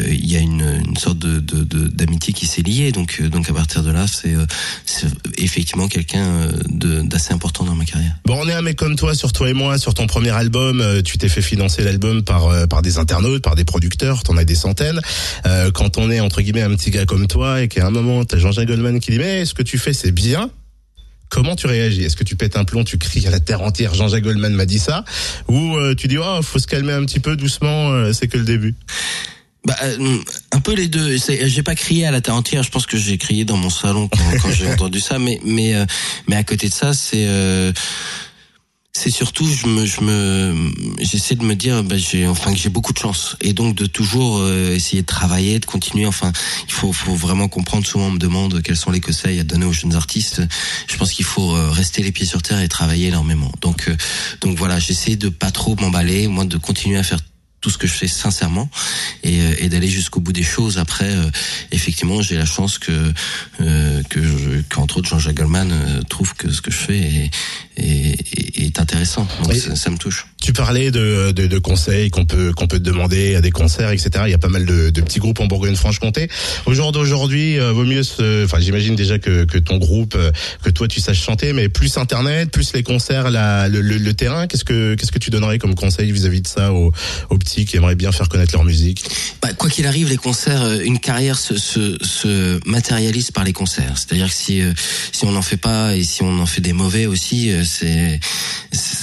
il 0.09 0.25
y 0.25 0.35
a 0.35 0.39
une, 0.39 0.83
une 0.87 0.97
sorte 0.97 1.19
de 1.19 1.39
d'amitié 1.39 2.33
de, 2.33 2.37
qui 2.37 2.45
s'est 2.45 2.61
liée. 2.61 2.91
Donc 2.91 3.21
donc 3.21 3.49
à 3.49 3.53
partir 3.53 3.83
de 3.83 3.91
là, 3.91 4.05
c'est 4.07 4.35
effectivement 5.37 5.87
quelqu'un 5.87 6.49
d'assez 6.69 7.33
important 7.33 7.63
dans 7.65 7.75
ma 7.75 7.85
carrière. 7.85 8.15
Bon, 8.25 8.39
on 8.41 8.47
est 8.47 8.53
un 8.53 8.61
mec 8.61 8.77
comme 8.77 8.95
toi, 8.95 9.13
sur 9.13 9.33
toi 9.33 9.49
et 9.49 9.53
moi, 9.53 9.77
sur 9.77 9.93
ton 9.93 10.07
premier 10.07 10.31
album, 10.31 10.83
tu 11.03 11.17
t'es 11.17 11.29
fait 11.29 11.41
financer 11.41 11.83
l'album 11.83 12.23
par 12.23 12.67
par 12.67 12.81
des 12.81 12.97
internautes, 12.97 13.43
par 13.43 13.55
des 13.55 13.65
producteurs, 13.65 14.23
t'en 14.23 14.37
as 14.37 14.45
des 14.45 14.55
centaines. 14.55 15.01
quand 15.73 15.97
on 15.97 16.09
est 16.09 16.19
entre 16.19 16.41
guillemets 16.41 16.61
un 16.61 16.75
petit 16.75 16.91
gars 16.91 17.05
comme 17.05 17.24
toi 17.27 17.61
et 17.61 17.67
qu'à 17.67 17.85
un 17.87 17.91
moment, 17.91 18.23
t'as 18.25 18.37
Jean-Jacques 18.37 18.67
Goldman 18.67 18.99
qui 18.99 19.11
dit 19.11 19.19
mais 19.19 19.45
ce 19.45 19.53
que 19.53 19.63
tu 19.63 19.77
fais 19.77 19.93
c'est 19.93 20.11
bien. 20.11 20.49
Comment 21.29 21.55
tu 21.55 21.67
réagis? 21.67 22.03
Est-ce 22.03 22.15
que 22.15 22.23
tu 22.23 22.35
pètes 22.35 22.55
un 22.55 22.65
plomb, 22.65 22.83
tu 22.83 22.97
cries 22.97 23.25
à 23.27 23.31
la 23.31 23.39
terre 23.39 23.61
entière 23.61 23.93
Jean-Jacques 23.93 24.23
Goldman 24.23 24.53
m'a 24.53 24.65
dit 24.65 24.79
ça? 24.79 25.03
Ou 25.47 25.75
euh, 25.75 25.95
tu 25.95 26.07
dis 26.07 26.17
oh 26.17 26.41
faut 26.41 26.59
se 26.59 26.67
calmer 26.67 26.93
un 26.93 27.03
petit 27.05 27.19
peu 27.19 27.35
doucement, 27.35 27.91
euh, 27.91 28.13
c'est 28.13 28.27
que 28.27 28.37
le 28.37 28.45
début 28.45 28.75
bah, 29.65 29.75
euh, 29.81 30.19
un 30.51 30.59
peu 30.59 30.75
les 30.75 30.87
deux. 30.87 31.17
J'ai 31.17 31.63
pas 31.63 31.73
crié 31.73 32.05
à 32.05 32.11
la 32.11 32.21
terre 32.21 32.35
entière. 32.35 32.61
Je 32.61 32.69
pense 32.69 32.85
que 32.85 32.97
j'ai 32.97 33.17
crié 33.17 33.45
dans 33.45 33.57
mon 33.57 33.71
salon 33.71 34.07
quand, 34.07 34.37
quand 34.39 34.51
j'ai 34.51 34.67
entendu 34.71 34.99
ça. 34.99 35.17
Mais 35.17 35.39
mais 35.43 35.73
mais 36.27 36.35
à 36.35 36.43
côté 36.43 36.69
de 36.69 36.73
ça, 36.73 36.93
c'est 36.93 37.27
c'est 38.97 39.11
surtout 39.11 39.45
je 39.45 39.67
me 39.67 39.85
je 39.85 39.99
me 39.99 40.71
j'essaie 40.99 41.35
de 41.35 41.43
me 41.43 41.53
dire 41.53 41.83
ben 41.83 41.99
j'ai 41.99 42.25
enfin 42.27 42.53
que 42.53 42.57
j'ai 42.57 42.69
beaucoup 42.69 42.93
de 42.93 42.97
chance. 42.97 43.35
Et 43.41 43.51
donc 43.51 43.75
de 43.75 43.87
toujours 43.87 44.39
euh, 44.39 44.73
essayer 44.73 45.01
de 45.01 45.05
travailler 45.07 45.59
de 45.59 45.65
continuer. 45.65 46.05
Enfin 46.05 46.31
il 46.65 46.71
faut 46.71 46.93
faut 46.93 47.13
vraiment 47.13 47.49
comprendre. 47.49 47.85
Souvent 47.85 48.05
on 48.05 48.11
me 48.11 48.17
demande 48.17 48.61
quels 48.61 48.77
sont 48.77 48.91
les 48.91 49.01
conseils 49.01 49.37
à 49.41 49.43
donner 49.43 49.65
aux 49.65 49.73
jeunes 49.73 49.95
artistes. 49.95 50.41
Je 50.87 50.95
pense 50.95 51.11
qu'il 51.11 51.25
faut 51.25 51.53
euh, 51.53 51.69
rester 51.71 52.03
les 52.03 52.13
pieds 52.13 52.25
sur 52.25 52.41
terre 52.41 52.61
et 52.61 52.69
travailler 52.69 53.07
énormément. 53.07 53.51
Donc 53.59 53.89
euh, 53.89 53.97
donc 54.39 54.57
voilà 54.57 54.79
j'essaie 54.79 55.17
de 55.17 55.27
pas 55.27 55.51
trop 55.51 55.75
m'emballer 55.75 56.29
moi 56.29 56.45
de 56.45 56.57
continuer 56.57 56.97
à 56.97 57.03
faire 57.03 57.19
tout 57.61 57.69
ce 57.69 57.77
que 57.77 57.87
je 57.87 57.93
fais 57.93 58.07
sincèrement 58.07 58.69
et, 59.23 59.39
et 59.63 59.69
d'aller 59.69 59.87
jusqu'au 59.87 60.19
bout 60.19 60.33
des 60.33 60.43
choses. 60.43 60.77
Après, 60.77 61.11
effectivement, 61.71 62.21
j'ai 62.21 62.37
la 62.37 62.45
chance 62.45 62.77
que 62.77 62.91
euh, 63.61 64.03
que 64.09 64.61
qu'entre 64.69 64.97
autres 64.97 65.09
Jean-Jacques 65.09 65.35
Goldman 65.35 66.03
trouve 66.09 66.33
que 66.35 66.51
ce 66.51 66.61
que 66.61 66.71
je 66.71 66.77
fais 66.77 66.97
est, 66.97 67.31
est, 67.77 68.59
est 68.59 68.79
intéressant. 68.79 69.27
Donc 69.43 69.53
ça, 69.53 69.75
ça, 69.75 69.89
me 69.89 69.97
touche. 69.97 70.27
Tu 70.41 70.53
parlais 70.53 70.91
de, 70.91 71.31
de, 71.31 71.47
de 71.47 71.59
conseils 71.59 72.09
qu'on 72.09 72.25
peut 72.25 72.51
qu'on 72.53 72.67
peut 72.67 72.79
te 72.79 72.83
demander 72.83 73.35
à 73.35 73.41
des 73.41 73.51
concerts, 73.51 73.91
etc. 73.91 74.09
Il 74.25 74.31
y 74.31 74.35
a 74.35 74.37
pas 74.39 74.49
mal 74.49 74.65
de, 74.65 74.89
de 74.89 75.01
petits 75.01 75.19
groupes 75.19 75.39
en 75.39 75.47
Bourgogne-Franche-Comté. 75.47 76.29
Au 76.65 76.73
jour 76.73 76.91
d'aujourd'hui, 76.91 77.59
euh, 77.59 77.71
vaut 77.71 77.85
mieux. 77.85 78.03
Se, 78.03 78.45
enfin, 78.45 78.59
j'imagine 78.59 78.95
déjà 78.95 79.19
que, 79.19 79.45
que 79.45 79.57
ton 79.57 79.77
groupe, 79.77 80.15
euh, 80.15 80.31
que 80.63 80.69
toi 80.69 80.87
tu 80.87 80.99
saches 80.99 81.21
chanter, 81.21 81.53
mais 81.53 81.69
plus 81.69 81.97
Internet, 81.97 82.51
plus 82.51 82.73
les 82.73 82.83
concerts, 82.83 83.31
la, 83.31 83.67
le, 83.67 83.81
le, 83.81 84.13
terrain. 84.13 84.47
Qu'est-ce 84.47 84.65
que 84.65 84.95
qu'est-ce 84.95 85.11
que 85.11 85.19
tu 85.19 85.29
donnerais 85.29 85.57
comme 85.57 85.75
conseil 85.75 86.11
vis-à-vis 86.11 86.41
de 86.41 86.47
ça 86.47 86.73
aux, 86.73 86.91
aux 87.29 87.37
petits 87.37 87.54
qui 87.63 87.77
aimeraient 87.77 87.95
bien 87.95 88.11
faire 88.11 88.27
connaître 88.27 88.53
leur 88.53 88.65
musique 88.65 89.05
bah, 89.41 89.53
Quoi 89.53 89.69
qu'il 89.69 89.87
arrive, 89.87 90.09
les 90.09 90.17
concerts, 90.17 90.63
euh, 90.63 90.79
une 90.83 90.99
carrière 90.99 91.37
se, 91.37 91.57
se, 91.57 91.97
se 92.03 92.59
matérialise 92.67 93.31
par 93.31 93.45
les 93.45 93.53
concerts. 93.53 93.93
C'est-à-dire 93.95 94.27
que 94.27 94.33
si 94.33 94.61
si 95.11 95.25
on 95.25 95.31
n'en 95.31 95.41
fait 95.41 95.57
pas 95.57 95.95
et 95.95 96.03
si 96.03 96.23
on 96.23 96.39
en 96.39 96.45
fait 96.45 96.61
des 96.61 96.73
mauvais 96.73 97.05
aussi, 97.05 97.51
c'est 97.63 98.19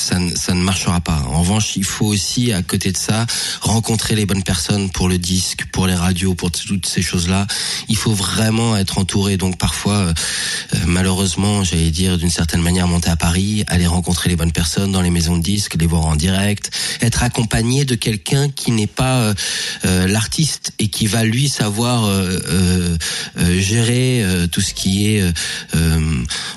ça, 0.02 0.16
ça 0.34 0.54
ne 0.54 0.62
marchera 0.62 1.00
pas. 1.00 1.22
En 1.28 1.40
revanche, 1.40 1.76
il 1.76 1.84
faut 1.84 2.06
aussi, 2.06 2.52
à 2.52 2.62
côté 2.62 2.93
de 2.93 2.96
ça, 2.96 3.26
rencontrer 3.60 4.14
les 4.14 4.26
bonnes 4.26 4.43
personnes 4.43 4.90
pour 4.90 5.08
le 5.08 5.19
disque, 5.19 5.66
pour 5.72 5.87
les 5.87 5.94
radios, 5.94 6.34
pour 6.34 6.50
toutes 6.50 6.87
ces 6.87 7.02
choses-là. 7.02 7.46
Il 7.88 7.96
faut 7.96 8.12
vraiment 8.12 8.76
être 8.76 8.98
entouré. 8.98 9.37
Donc 9.37 9.58
parfois, 9.58 9.94
euh, 9.94 10.14
euh, 10.75 10.78
malheureusement, 10.87 11.64
j'allais 11.64 11.90
dire 11.90 12.19
d'une 12.19 12.31
certaine 12.31 12.62
manière, 12.62 12.88
monter 12.88 13.10
à 13.10 13.16
Paris, 13.16 13.64
aller 13.69 13.87
rencontrer 13.87 14.28
les 14.28 14.37
bonnes 14.37 14.52
personnes 14.52 14.93
dans 14.93 15.02
les 15.02 15.10
maisons 15.10 15.37
de 15.37 15.43
disques, 15.43 15.76
les 15.78 15.87
voir 15.87 16.06
en 16.06 16.16
direct, 16.16 16.70
être 17.00 17.22
accompagné 17.22 17.84
de 17.84 17.94
quelqu'un 17.94 18.31
qui 18.55 18.70
n'est 18.73 18.87
pas 18.87 19.34
euh, 19.84 20.06
l'artiste 20.06 20.73
et 20.79 20.88
qui 20.88 21.06
va 21.06 21.25
lui 21.25 21.49
savoir 21.49 22.11
gérer 23.58 24.25
tout 24.50 24.61
ce 24.61 24.75
qui 24.75 25.06
est 25.06 25.23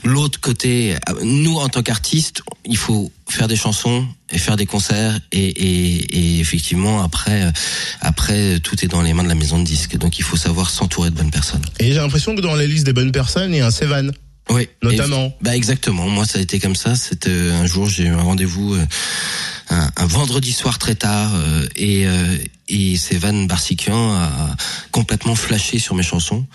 l'autre 0.04 0.40
côté. 0.40 0.96
Nous, 1.24 1.56
en 1.58 1.70
tant 1.70 1.84
qu'artistes, 1.84 2.42
il 2.66 2.78
faut 2.78 3.12
faire 3.30 3.48
des 3.48 3.56
chansons 3.56 4.08
et 4.32 4.38
faire 4.38 4.56
des 4.56 4.66
concerts 4.66 5.20
et, 5.32 5.46
et, 5.46 6.18
et, 6.18 6.40
effectivement 6.40 7.02
après 7.04 7.44
euh, 7.44 7.52
après 8.02 8.60
tout 8.60 8.84
est 8.84 8.88
dans 8.88 9.02
les 9.02 9.14
mains 9.14 9.24
de 9.24 9.30
la 9.30 9.36
maison 9.36 9.60
de 9.60 9.66
disques. 9.66 9.98
Donc 9.98 10.20
il 10.20 10.24
faut 10.24 10.38
savoir 10.38 10.70
s'entourer 10.70 11.10
de 11.10 11.16
bonnes 11.16 11.32
personnes. 11.32 11.66
Et 11.80 11.92
j'ai 11.92 12.00
l'impression 12.00 12.36
que 12.36 12.42
dans 12.42 12.56
la 12.56 12.66
liste 12.66 12.86
des 12.86 12.94
bonnes 12.94 13.12
personnes 13.12 13.54
il 13.54 13.58
y 13.58 13.62
a 13.62 13.68
un 13.68 13.72
Sevan. 13.72 14.12
Oui. 14.52 14.70
Notamment. 14.84 15.36
bah 15.42 15.56
exactement. 15.56 16.08
Moi 16.08 16.26
ça 16.26 16.38
a 16.38 16.42
été 16.42 16.60
comme 16.60 16.76
ça. 16.76 16.96
C'était 16.96 17.30
euh, 17.30 17.62
un 17.62 17.66
jour 17.66 17.90
j'ai 17.90 18.04
eu 18.06 18.10
un 18.10 18.22
rendez-vous 18.22 18.76
euh, 18.76 18.86
un, 19.70 20.06
vendredi 20.06 20.52
soir 20.52 20.78
très 20.78 20.96
tard 20.96 21.32
euh, 21.36 21.66
et, 21.76 22.08
euh, 22.08 22.38
et 22.68 22.96
Sévan 22.96 23.46
Barsikian 23.46 24.14
a 24.14 24.56
complètement 24.92 25.36
flashé 25.36 25.80
sur 25.80 25.96
mes 25.96 26.04
chansons. 26.04 26.46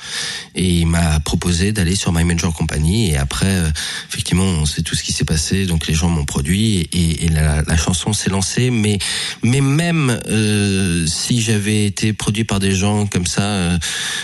Et 0.55 0.81
il 0.81 0.87
m'a 0.87 1.21
proposé 1.21 1.73
d'aller 1.73 1.95
sur 1.95 2.13
My 2.13 2.25
Major 2.25 2.53
Company 2.53 3.11
et 3.11 3.17
après 3.17 3.47
euh, 3.47 3.71
effectivement 4.09 4.45
on 4.45 4.67
sait 4.67 4.83
tout 4.83 4.95
ce 4.95 5.03
qui 5.03 5.13
s'est 5.13 5.25
passé 5.25 5.67
donc 5.67 5.87
les 5.87 5.95
gens 5.95 6.09
m'ont 6.09 6.25
produit 6.25 6.89
et, 6.93 7.25
et 7.25 7.29
la, 7.29 7.63
la, 7.63 7.77
chanson 7.77 8.13
s'est 8.13 8.31
lancée. 8.31 8.71
Mais 8.71 8.99
mais 9.43 9.61
même 9.61 10.21
euh, 10.29 11.07
si 11.07 11.41
j'avais 11.41 11.87
été 11.87 12.13
produit 12.13 12.45
par 12.45 12.61
des 12.61 12.75
gens 12.75 13.07
comme 13.07 13.27
ça 13.27 13.79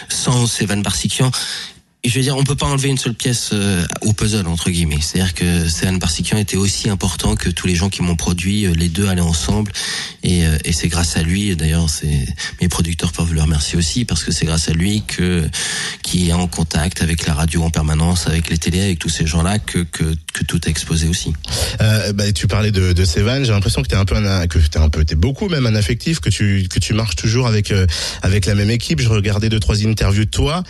sans 0.09 0.47
Sévan 0.47 0.79
Barsikian 0.79 1.31
je 2.09 2.15
veux 2.17 2.23
dire, 2.23 2.37
on 2.37 2.45
peut 2.45 2.55
pas 2.55 2.67
enlever 2.67 2.89
une 2.89 2.99
seule 2.99 3.15
pièce 3.15 3.51
euh, 3.53 3.87
au 4.03 4.13
puzzle 4.13 4.47
entre 4.47 4.71
guillemets. 4.71 4.99
C'est-à-dire 5.01 5.35
que 5.35 5.69
Céline 5.69 5.99
Barsikian 5.99 6.39
était 6.39 6.57
aussi 6.57 6.89
important 6.89 7.37
que 7.37 7.49
tous 7.49 7.67
les 7.67 7.75
gens 7.75 7.89
qui 7.89 8.03
m'ont 8.03 8.17
produit. 8.17 8.67
Euh, 8.67 8.73
les 8.75 8.89
deux 8.89 9.09
allaient 9.09 9.21
ensemble, 9.21 9.73
et, 10.23 10.47
euh, 10.47 10.57
et 10.65 10.73
c'est 10.73 10.89
grâce 10.89 11.17
à 11.17 11.23
lui. 11.23 11.55
D'ailleurs, 11.57 11.89
c'est 11.89 12.27
mes 12.61 12.69
producteurs 12.69 13.13
peuvent 13.13 13.33
le 13.33 13.41
remercier 13.43 13.79
aussi 13.79 14.05
parce 14.05 14.25
que 14.25 14.33
c'est 14.33 14.47
grâce 14.47 14.69
à 14.69 14.73
lui 14.73 15.03
que 15.07 15.49
qui 16.03 16.29
est 16.29 16.33
en 16.33 16.47
contact 16.47 17.03
avec 17.03 17.27
la 17.27 17.35
radio 17.35 17.63
en 17.63 17.71
permanence, 17.71 18.27
avec 18.27 18.51
les 18.51 18.59
télés, 18.59 18.83
avec 18.83 18.99
tous 18.99 19.09
ces 19.09 19.27
gens-là 19.27 19.59
que, 19.59 19.79
que, 19.79 20.15
que 20.33 20.45
tout 20.45 20.61
a 20.67 20.69
exposé 20.69 21.09
aussi. 21.09 21.33
Euh, 21.81 22.13
bah, 22.13 22.33
tu 22.33 22.47
parlais 22.47 22.71
de, 22.71 22.93
de 22.93 23.05
Sévan. 23.05 23.45
J'ai 23.45 23.53
l'impression 23.53 23.83
que 23.83 23.89
t'es 23.89 23.97
un 23.97 24.05
peu 24.05 24.17
un, 24.17 24.47
que 24.47 24.59
t'es 24.59 24.79
un 24.79 24.89
peu, 24.89 25.05
t'es 25.05 25.15
beaucoup 25.15 25.49
même 25.49 25.67
un 25.67 25.75
affectif, 25.75 26.21
que 26.21 26.31
tu 26.31 26.67
que 26.69 26.79
tu 26.79 26.93
marches 26.93 27.17
toujours 27.17 27.47
avec 27.47 27.73
avec 28.23 28.47
la 28.47 28.55
même 28.55 28.71
équipe. 28.71 29.01
Je 29.01 29.09
regardais 29.09 29.49
deux 29.49 29.61
trois 29.61 29.85
interviews 29.85 30.25
de 30.25 30.31
toi 30.31 30.63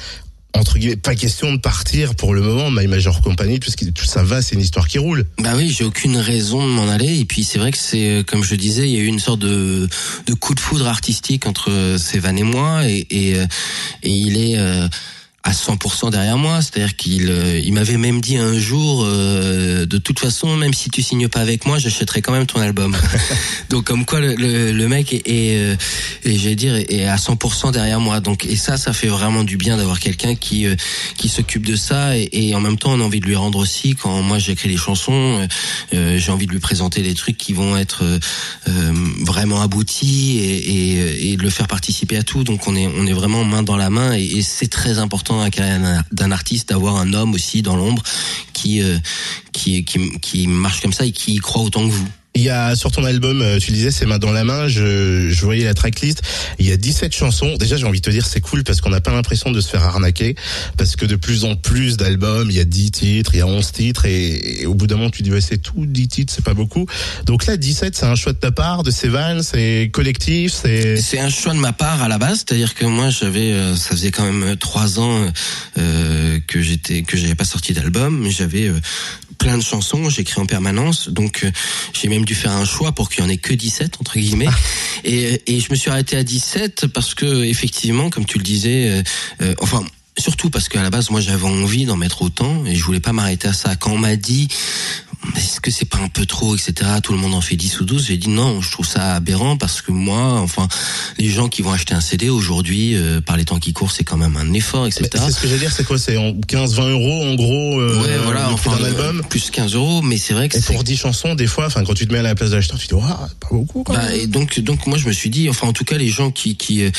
entre 0.55 0.79
guillemets, 0.79 0.97
pas 0.97 1.15
question 1.15 1.53
de 1.53 1.59
partir 1.59 2.15
pour 2.15 2.35
le 2.35 2.41
moment, 2.41 2.71
My 2.71 2.87
Major 2.87 3.21
Company, 3.21 3.59
puisque 3.59 3.93
tout 3.93 4.05
ça 4.05 4.23
va, 4.23 4.43
c'est 4.43 4.55
une 4.55 4.61
histoire 4.61 4.89
qui 4.89 4.99
roule. 4.99 5.27
Bah 5.39 5.53
oui, 5.57 5.69
j'ai 5.69 5.85
aucune 5.85 6.17
raison 6.17 6.67
de 6.67 6.73
m'en 6.73 6.89
aller. 6.89 7.19
Et 7.19 7.25
puis 7.25 7.45
c'est 7.45 7.59
vrai 7.59 7.73
que 7.73 7.79
c'est, 7.79 8.09
euh, 8.09 8.23
comme 8.23 8.43
je 8.43 8.55
disais, 8.55 8.89
il 8.89 8.95
y 8.95 8.97
a 8.97 9.01
eu 9.01 9.07
une 9.07 9.19
sorte 9.19 9.41
de, 9.41 9.89
de 10.27 10.35
coup 10.35 10.55
de 10.55 10.61
foudre 10.61 10.87
artistique 10.87 11.47
entre 11.47 11.97
Sévan 11.99 12.37
et 12.37 12.43
moi, 12.43 12.89
et, 12.89 13.07
et, 13.11 13.35
euh, 13.37 13.47
et 14.03 14.11
il 14.11 14.37
est 14.37 14.59
euh, 14.59 14.89
à 15.47 15.53
100% 15.53 16.11
derrière 16.11 16.37
moi. 16.37 16.61
C'est-à-dire 16.61 16.97
qu'il 16.97 17.31
euh, 17.31 17.61
il 17.63 17.73
m'avait 17.73 17.97
même 17.97 18.21
dit 18.21 18.37
un 18.37 18.59
jour, 18.59 19.05
euh, 19.07 19.87
de 19.87 19.97
toute 19.97 20.19
façon, 20.19 20.57
même 20.57 20.75
si 20.75 20.91
tu 20.91 21.03
signes 21.03 21.29
pas 21.29 21.39
avec 21.39 21.67
moi, 21.67 21.79
j'achèterai 21.79 22.21
quand 22.21 22.33
même 22.33 22.47
ton 22.47 22.61
album. 22.61 22.97
Donc 23.71 23.85
comme 23.85 24.05
quoi 24.05 24.19
le, 24.19 24.35
le, 24.35 24.73
le 24.73 24.89
mec 24.89 25.13
est, 25.13 25.23
est, 25.25 25.57
euh, 25.57 25.77
est 26.25 26.37
j'allais 26.37 26.57
dire, 26.57 26.75
est 26.75 27.05
à 27.05 27.15
100% 27.15 27.73
derrière 27.73 28.01
moi. 28.01 28.19
Donc 28.19 28.45
et 28.45 28.57
ça, 28.57 28.77
ça 28.77 28.93
fait 28.93 29.07
vraiment 29.07 29.45
du 29.45 29.57
bien 29.57 29.77
d'avoir 29.77 30.01
quelqu'un 30.01 30.35
qui 30.35 30.67
qui 31.17 31.29
s'occupe 31.29 31.65
de 31.65 31.77
ça 31.77 32.17
et, 32.17 32.29
et, 32.33 32.55
en 32.55 32.61
même 32.61 32.77
temps 32.77 32.93
on 32.93 33.01
a 33.01 33.05
envie 33.05 33.21
de 33.21 33.27
lui 33.27 33.37
rendre 33.37 33.61
aussi. 33.61 33.95
Quand 33.95 34.23
moi 34.23 34.41
j'écris 34.41 34.69
les 34.69 34.77
chansons, 34.77 35.47
euh, 35.95 36.19
j'ai 36.19 36.33
envie 36.33 36.47
de 36.47 36.53
lui 36.53 36.59
présenter 36.59 37.03
des 37.03 37.15
trucs 37.15 37.37
qui 37.37 37.53
vont 37.53 37.77
être 37.77 38.03
euh, 38.03 38.93
vraiment 39.25 39.63
aboutis 39.63 40.39
et, 40.39 40.57
et, 40.57 41.33
et, 41.33 41.37
de 41.37 41.43
le 41.43 41.51
faire 41.51 41.69
participer 41.69 42.17
à 42.17 42.25
tout. 42.25 42.43
Donc 42.43 42.67
on 42.67 42.75
est 42.75 42.89
on 42.89 43.07
est 43.07 43.13
vraiment 43.13 43.45
main 43.45 43.63
dans 43.63 43.77
la 43.77 43.91
main 43.91 44.13
et, 44.13 44.25
et 44.25 44.43
c'est 44.43 44.67
très 44.67 44.99
important 44.99 45.36
d'un 46.13 46.31
artiste 46.33 46.71
d'avoir 46.71 46.97
un 46.97 47.13
homme 47.13 47.35
aussi 47.35 47.63
dans 47.63 47.77
l'ombre 47.77 48.03
qui, 48.53 48.83
euh, 48.83 48.99
qui, 49.53 49.85
qui, 49.85 50.19
qui 50.21 50.47
marche 50.47 50.81
comme 50.81 50.93
ça 50.93 51.05
et 51.05 51.13
qui 51.13 51.37
croit 51.39 51.63
autant 51.63 51.87
que 51.87 51.93
vous. 51.93 52.09
Il 52.37 52.43
y 52.43 52.51
a 52.51 52.77
sur 52.77 52.93
ton 52.93 53.03
album, 53.05 53.41
euh, 53.41 53.59
tu 53.59 53.73
disais, 53.73 53.91
c'est 53.91 54.05
main 54.05 54.19
dans 54.19 54.31
la 54.31 54.45
main. 54.45 54.69
Je, 54.69 55.31
je 55.31 55.45
voyais 55.45 55.65
la 55.65 55.73
tracklist. 55.73 56.21
Il 56.59 56.67
y 56.67 56.73
a 56.73 56.77
17 56.77 57.15
chansons. 57.15 57.57
Déjà, 57.57 57.79
j'ai 57.79 57.87
envie 57.87 58.01
de 58.01 58.05
te 58.05 58.11
dire, 58.11 58.27
c'est 58.27 58.43
cool 58.43 58.63
parce 58.63 58.83
qu'on 58.83 58.91
n'a 58.91 59.01
pas 59.01 59.11
l'impression 59.11 59.51
de 59.51 59.61
se 59.63 59.71
faire 59.71 59.83
arnaquer. 59.83 60.37
Parce 60.77 60.97
que 60.97 61.07
de 61.07 61.17
plus 61.17 61.47
en 61.47 61.57
plus 61.57 61.97
d'albums, 61.97 62.51
il 62.51 62.57
y 62.57 62.61
a 62.61 62.65
10 62.65 62.91
titres, 62.91 63.31
il 63.35 63.39
y 63.39 63.41
a 63.41 63.47
11 63.47 63.73
titres. 63.73 64.05
Et, 64.05 64.67
au 64.67 64.75
bout 64.75 64.87
d'un 64.87 64.97
moment, 64.97 65.09
tu 65.09 65.23
dis, 65.23 65.33
ouais, 65.33 65.41
c'est 65.41 65.57
tout, 65.57 65.87
10 65.87 66.09
titres, 66.09 66.33
c'est 66.37 66.45
pas 66.45 66.53
beaucoup. 66.53 66.85
Donc 67.25 67.47
là, 67.47 67.57
17, 67.57 67.97
c'est 67.97 68.05
un 68.05 68.15
choix 68.15 68.35
de 68.35 68.39
ta 68.39 68.51
part, 68.51 68.83
de 68.83 68.91
Sévan, 68.91 69.43
c'est 69.43 69.89
collectif, 69.91 70.53
c'est... 70.53 70.99
C'est 70.99 71.19
un 71.19 71.31
choix 71.31 71.55
de 71.55 71.59
ma 71.59 71.73
part 71.73 72.03
à 72.03 72.09
la 72.09 72.19
base. 72.19 72.45
C'est-à-dire 72.47 72.75
que 72.75 72.85
moi, 72.85 73.09
j'avais, 73.09 73.53
euh, 73.53 73.77
ça 73.77 73.91
faisait 73.93 74.11
quand 74.11 74.31
même 74.31 74.57
3 74.59 75.01
ans 75.01 75.33
euh, 75.79 76.39
que 76.47 76.61
j'étais, 76.61 77.01
que 77.01 77.17
j'avais 77.17 77.35
pas 77.35 77.47
sorti 77.47 77.73
d'album. 77.73 78.21
Mais 78.21 78.31
j'avais 78.31 78.69
euh, 78.69 78.79
plein 79.39 79.59
de 79.59 79.63
chansons, 79.63 80.09
j'écris 80.09 80.41
en 80.41 80.47
permanence, 80.47 81.09
donc 81.09 81.45
euh, 81.45 81.51
j'ai 81.93 82.09
même 82.09 82.25
dû 82.25 82.35
faire 82.35 82.53
un 82.53 82.65
choix 82.65 82.93
pour 82.93 83.09
qu'il 83.09 83.23
y 83.23 83.27
en 83.27 83.31
ait 83.31 83.37
que 83.37 83.55
17 83.55 83.97
entre 84.01 84.19
guillemets. 84.19 84.49
et, 85.05 85.43
et 85.47 85.61
je 85.61 85.71
me 85.71 85.77
suis 85.77 85.91
arrêté 85.91 86.17
à 86.17 86.25
17 86.25 86.87
parce 86.89 87.15
que 87.15 87.45
effectivement, 87.45 88.11
comme 88.11 88.25
tu 88.25 88.39
le 88.39 88.45
disais, 88.45 88.89
euh, 88.89 89.03
euh, 89.43 89.55
enfin 89.61 89.85
surtout 90.19 90.51
parce 90.51 90.69
qu'à 90.69 90.83
la 90.83 90.91
base, 90.91 91.11
moi, 91.11 91.21
j'avais 91.21 91.47
envie 91.47 91.85
d'en 91.85 91.97
mettre 91.97 92.23
autant 92.23 92.65
et 92.67 92.75
je 92.75 92.83
voulais 92.85 93.01
pas 93.01 93.13
m'arrêter 93.13 93.49
à 93.49 93.53
ça. 93.53 93.77
Quand 93.77 93.93
on 93.93 93.99
m'a 93.99 94.17
dit, 94.17 94.49
est-ce 95.37 95.61
que 95.61 95.71
c'est 95.71 95.85
pas 95.85 95.99
un 95.99 96.09
peu 96.09 96.27
trop, 96.27 96.55
etc. 96.55 96.75
Tout 97.03 97.13
le 97.13 97.19
monde 97.19 97.35
en 97.35 97.41
fait 97.41 97.57
10 97.57 97.81
ou 97.81 97.85
12. 97.85 98.07
J'ai 98.07 98.17
dit 98.17 98.29
non, 98.29 98.61
je 98.61 98.71
trouve 98.71 98.87
ça 98.87 99.15
aberrant 99.15 99.57
parce 99.57 99.83
que 99.83 99.93
moi, 99.93 100.41
enfin, 100.41 100.69
les 101.19 101.29
gens 101.29 101.49
qui 101.49 101.63
vont 101.63 101.73
acheter 101.73 101.95
un 101.95 102.01
CD 102.01 102.29
aujourd'hui, 102.29 102.95
euh, 102.95 103.21
par 103.21 103.37
les 103.37 103.45
temps 103.45 103.59
qui 103.59 103.73
courent, 103.73 103.93
c'est 103.93 104.05
quand 104.05 104.17
même 104.17 104.37
un 104.37 104.53
effort, 104.53 104.87
etc. 104.87 105.09
C'est 105.15 105.33
ce 105.33 105.41
que 105.41 105.49
j'allais 105.49 105.61
dire, 105.61 105.73
c'est 105.73 105.85
quoi? 105.85 105.99
C'est 105.99 106.17
en 106.17 106.31
15-20 106.33 106.91
euros 106.91 107.23
en 107.25 107.35
gros 107.35 107.81
euh, 107.81 108.03
ouais, 108.03 108.19
voilà, 108.25 108.51
enfin, 108.51 108.77
d'un 108.77 108.85
album? 108.85 109.23
plus 109.29 109.51
15 109.51 109.75
euros, 109.75 110.03
mais 110.03 110.19
c'est 110.19 110.35
vrai 110.35 110.49
que 110.49 110.57
Et 110.57 110.61
c'est 110.61 110.73
pour 110.73 110.85
10 110.85 110.97
chansons, 110.97 111.35
des 111.35 111.47
fois, 111.47 111.67
enfin 111.67 111.85
quand 111.85 111.95
tu 111.95 112.07
te 112.07 112.13
mets 112.13 112.19
à 112.21 112.23
la 112.23 112.35
place 112.35 112.51
de 112.51 112.57
l'acheteur, 112.57 112.79
tu 112.79 112.87
te 112.89 112.95
dis, 112.95 113.01
ah, 113.05 113.29
pas 113.41 113.49
beaucoup 113.51 113.83
quand 113.83 113.95
Bah, 113.95 114.15
et 114.15 114.27
donc, 114.27 114.59
donc 114.61 114.87
moi 114.87 114.99
je 114.99 115.07
me 115.07 115.13
suis 115.13 115.31
dit, 115.31 115.49
enfin 115.49 115.67
en 115.67 115.73
tout 115.73 115.85
cas 115.85 115.97
les 115.99 116.09
gens 116.09 116.31
qui 116.31 116.57
qui 116.57 116.83
euh, 116.83 116.91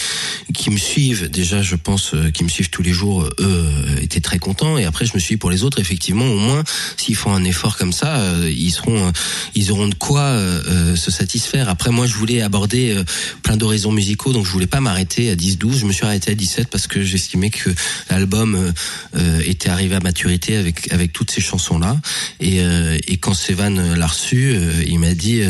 qui 0.54 0.70
me 0.70 0.78
suivent 0.78 1.30
déjà, 1.30 1.62
je 1.62 1.76
pense, 1.76 2.14
euh, 2.14 2.32
qui 2.32 2.44
me 2.44 2.50
suivent 2.50 2.70
tous 2.70 2.84
les 2.84 2.94
jours, 2.94 3.24
euh, 3.24 3.36
eux 3.40 3.46
euh, 3.48 4.02
étaient 4.02 4.22
très 4.22 4.40
contents. 4.40 4.78
Et 4.78 4.86
après 4.86 5.06
je 5.06 5.14
me 5.14 5.20
suis 5.20 5.36
dit 5.36 5.40
pour 5.40 5.50
les 5.50 5.64
autres, 5.64 5.80
effectivement, 5.80 6.26
au 6.26 6.38
moins 6.38 6.64
s'ils 6.98 7.16
font 7.16 7.34
un 7.34 7.44
effort 7.44 7.78
comme 7.78 7.94
ça, 7.94 8.07
euh, 8.16 8.50
ils 8.50 8.72
seront, 8.72 9.08
euh, 9.08 9.12
ils 9.56 9.72
auront 9.72 9.88
de 9.88 9.96
quoi 9.96 10.22
euh, 10.22 10.96
se 10.96 11.12
satisfaire. 11.12 11.70
Après 11.70 11.92
moi 11.92 12.08
je 12.08 12.14
voulais 12.14 12.42
aborder 12.42 13.04
plein 13.44 13.58
d'horizons 13.58 13.92
musicaux, 13.92 14.34
donc 14.34 14.46
je 14.46 14.52
voulais 14.52 14.68
pas 14.68 14.82
m'arrêter 14.82 15.30
à 15.30 15.36
10-12. 15.36 15.80
Je 15.80 15.86
me 15.86 15.92
suis 15.92 16.06
arrêté 16.06 16.32
à 16.32 16.36
17 16.36 16.70
parce 16.70 16.88
que 16.88 17.04
j'estimais 17.04 17.50
que 17.50 17.70
l'album 18.10 18.74
était 19.46 19.70
arrivé 19.70 19.96
à 19.96 20.00
maturité 20.00 20.56
avec 20.58 20.92
avec 20.92 21.14
toutes 21.14 21.32
ces 21.32 21.42
chansons 21.42 21.80
là. 21.80 22.00
Et, 22.40 22.58
et 23.08 23.18
quand 23.18 23.34
Sevan 23.34 23.96
l'a 23.96 24.08
reçu, 24.08 24.56
il 24.88 25.00
m'a 25.00 25.14
dit 25.14 25.42